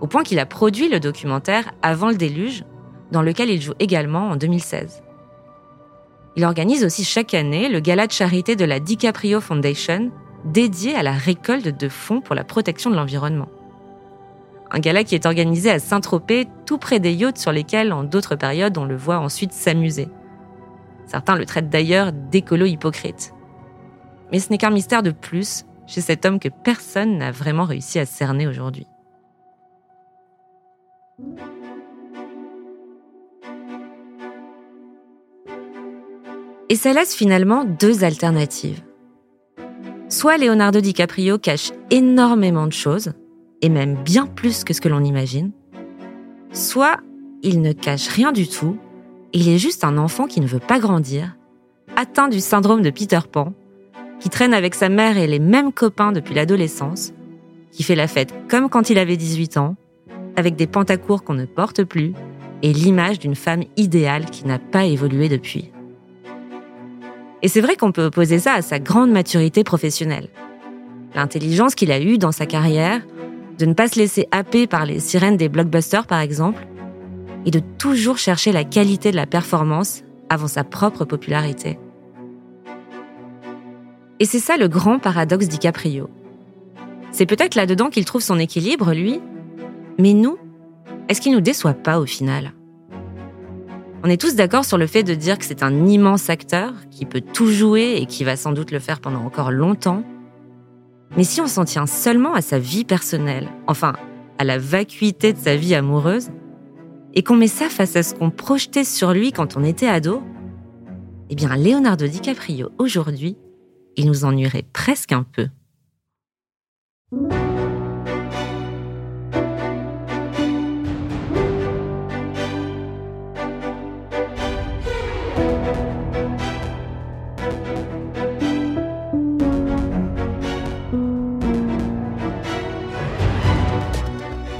[0.00, 2.64] Au point qu'il a produit le documentaire Avant le déluge,
[3.10, 5.02] dans lequel il joue également en 2016.
[6.36, 10.10] Il organise aussi chaque année le gala de charité de la DiCaprio Foundation,
[10.44, 13.48] dédié à la récolte de fonds pour la protection de l'environnement.
[14.70, 18.34] Un gala qui est organisé à Saint-Tropez, tout près des yachts sur lesquels, en d'autres
[18.34, 20.08] périodes, on le voit ensuite s'amuser.
[21.06, 23.33] Certains le traitent d'ailleurs d'écolo hypocrite.
[24.32, 27.98] Mais ce n'est qu'un mystère de plus chez cet homme que personne n'a vraiment réussi
[27.98, 28.86] à cerner aujourd'hui.
[36.68, 38.82] Et ça laisse finalement deux alternatives.
[40.08, 43.12] Soit Leonardo DiCaprio cache énormément de choses,
[43.62, 45.52] et même bien plus que ce que l'on imagine,
[46.52, 46.98] soit
[47.42, 48.76] il ne cache rien du tout,
[49.32, 51.36] il est juste un enfant qui ne veut pas grandir,
[51.96, 53.52] atteint du syndrome de Peter Pan,
[54.20, 57.12] qui traîne avec sa mère et les mêmes copains depuis l'adolescence,
[57.70, 59.76] qui fait la fête comme quand il avait 18 ans,
[60.36, 62.12] avec des pantacours qu'on ne porte plus,
[62.62, 65.70] et l'image d'une femme idéale qui n'a pas évolué depuis.
[67.42, 70.28] Et c'est vrai qu'on peut opposer ça à sa grande maturité professionnelle.
[71.14, 73.02] L'intelligence qu'il a eue dans sa carrière,
[73.58, 76.66] de ne pas se laisser happer par les sirènes des blockbusters par exemple,
[77.44, 81.78] et de toujours chercher la qualité de la performance avant sa propre popularité.
[84.24, 86.08] Et c'est ça le grand paradoxe DiCaprio.
[87.12, 89.20] C'est peut-être là-dedans qu'il trouve son équilibre, lui.
[89.98, 90.38] Mais nous,
[91.10, 92.54] est-ce qu'il nous déçoit pas au final?
[94.02, 97.04] On est tous d'accord sur le fait de dire que c'est un immense acteur qui
[97.04, 100.02] peut tout jouer et qui va sans doute le faire pendant encore longtemps.
[101.18, 103.92] Mais si on s'en tient seulement à sa vie personnelle, enfin
[104.38, 106.30] à la vacuité de sa vie amoureuse,
[107.12, 110.22] et qu'on met ça face à ce qu'on projetait sur lui quand on était ado,
[111.28, 113.36] eh bien Leonardo DiCaprio aujourd'hui,
[113.96, 115.48] il nous ennuierait presque un peu.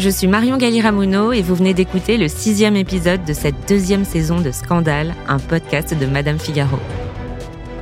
[0.05, 4.39] Je suis Marion Galiramuno et vous venez d'écouter le sixième épisode de cette deuxième saison
[4.39, 6.78] de Scandale, un podcast de Madame Figaro.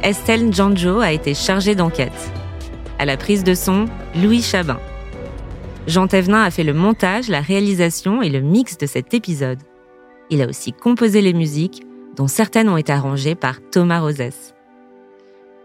[0.02, 2.32] Estelle Janjo a été chargée d'enquête.
[2.98, 3.84] À la prise de son,
[4.16, 4.80] Louis Chabin.
[5.86, 9.60] Jean Thévenin a fait le montage, la réalisation et le mix de cet épisode.
[10.28, 11.84] Il a aussi composé les musiques,
[12.16, 14.54] dont certaines ont été arrangées par Thomas Rosès.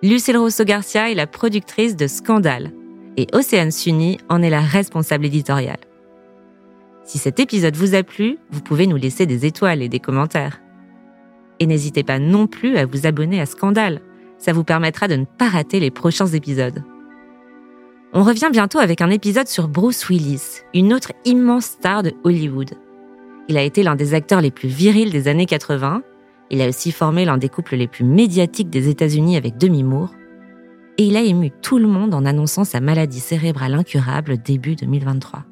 [0.04, 2.72] Lucille Rosso-Garcia est la productrice de Scandale
[3.18, 5.80] et Océane Sunny en est la responsable éditoriale.
[7.04, 10.62] Si cet épisode vous a plu, vous pouvez nous laisser des étoiles et des commentaires.
[11.60, 14.02] Et n'hésitez pas non plus à vous abonner à Scandale,
[14.38, 16.84] ça vous permettra de ne pas rater les prochains épisodes.
[18.14, 22.72] On revient bientôt avec un épisode sur Bruce Willis, une autre immense star de Hollywood.
[23.50, 26.02] Il a été l'un des acteurs les plus virils des années 80,
[26.50, 30.14] il a aussi formé l'un des couples les plus médiatiques des États-Unis avec Demi Moore,
[30.98, 35.44] et il a ému tout le monde en annonçant sa maladie cérébrale incurable début 2023.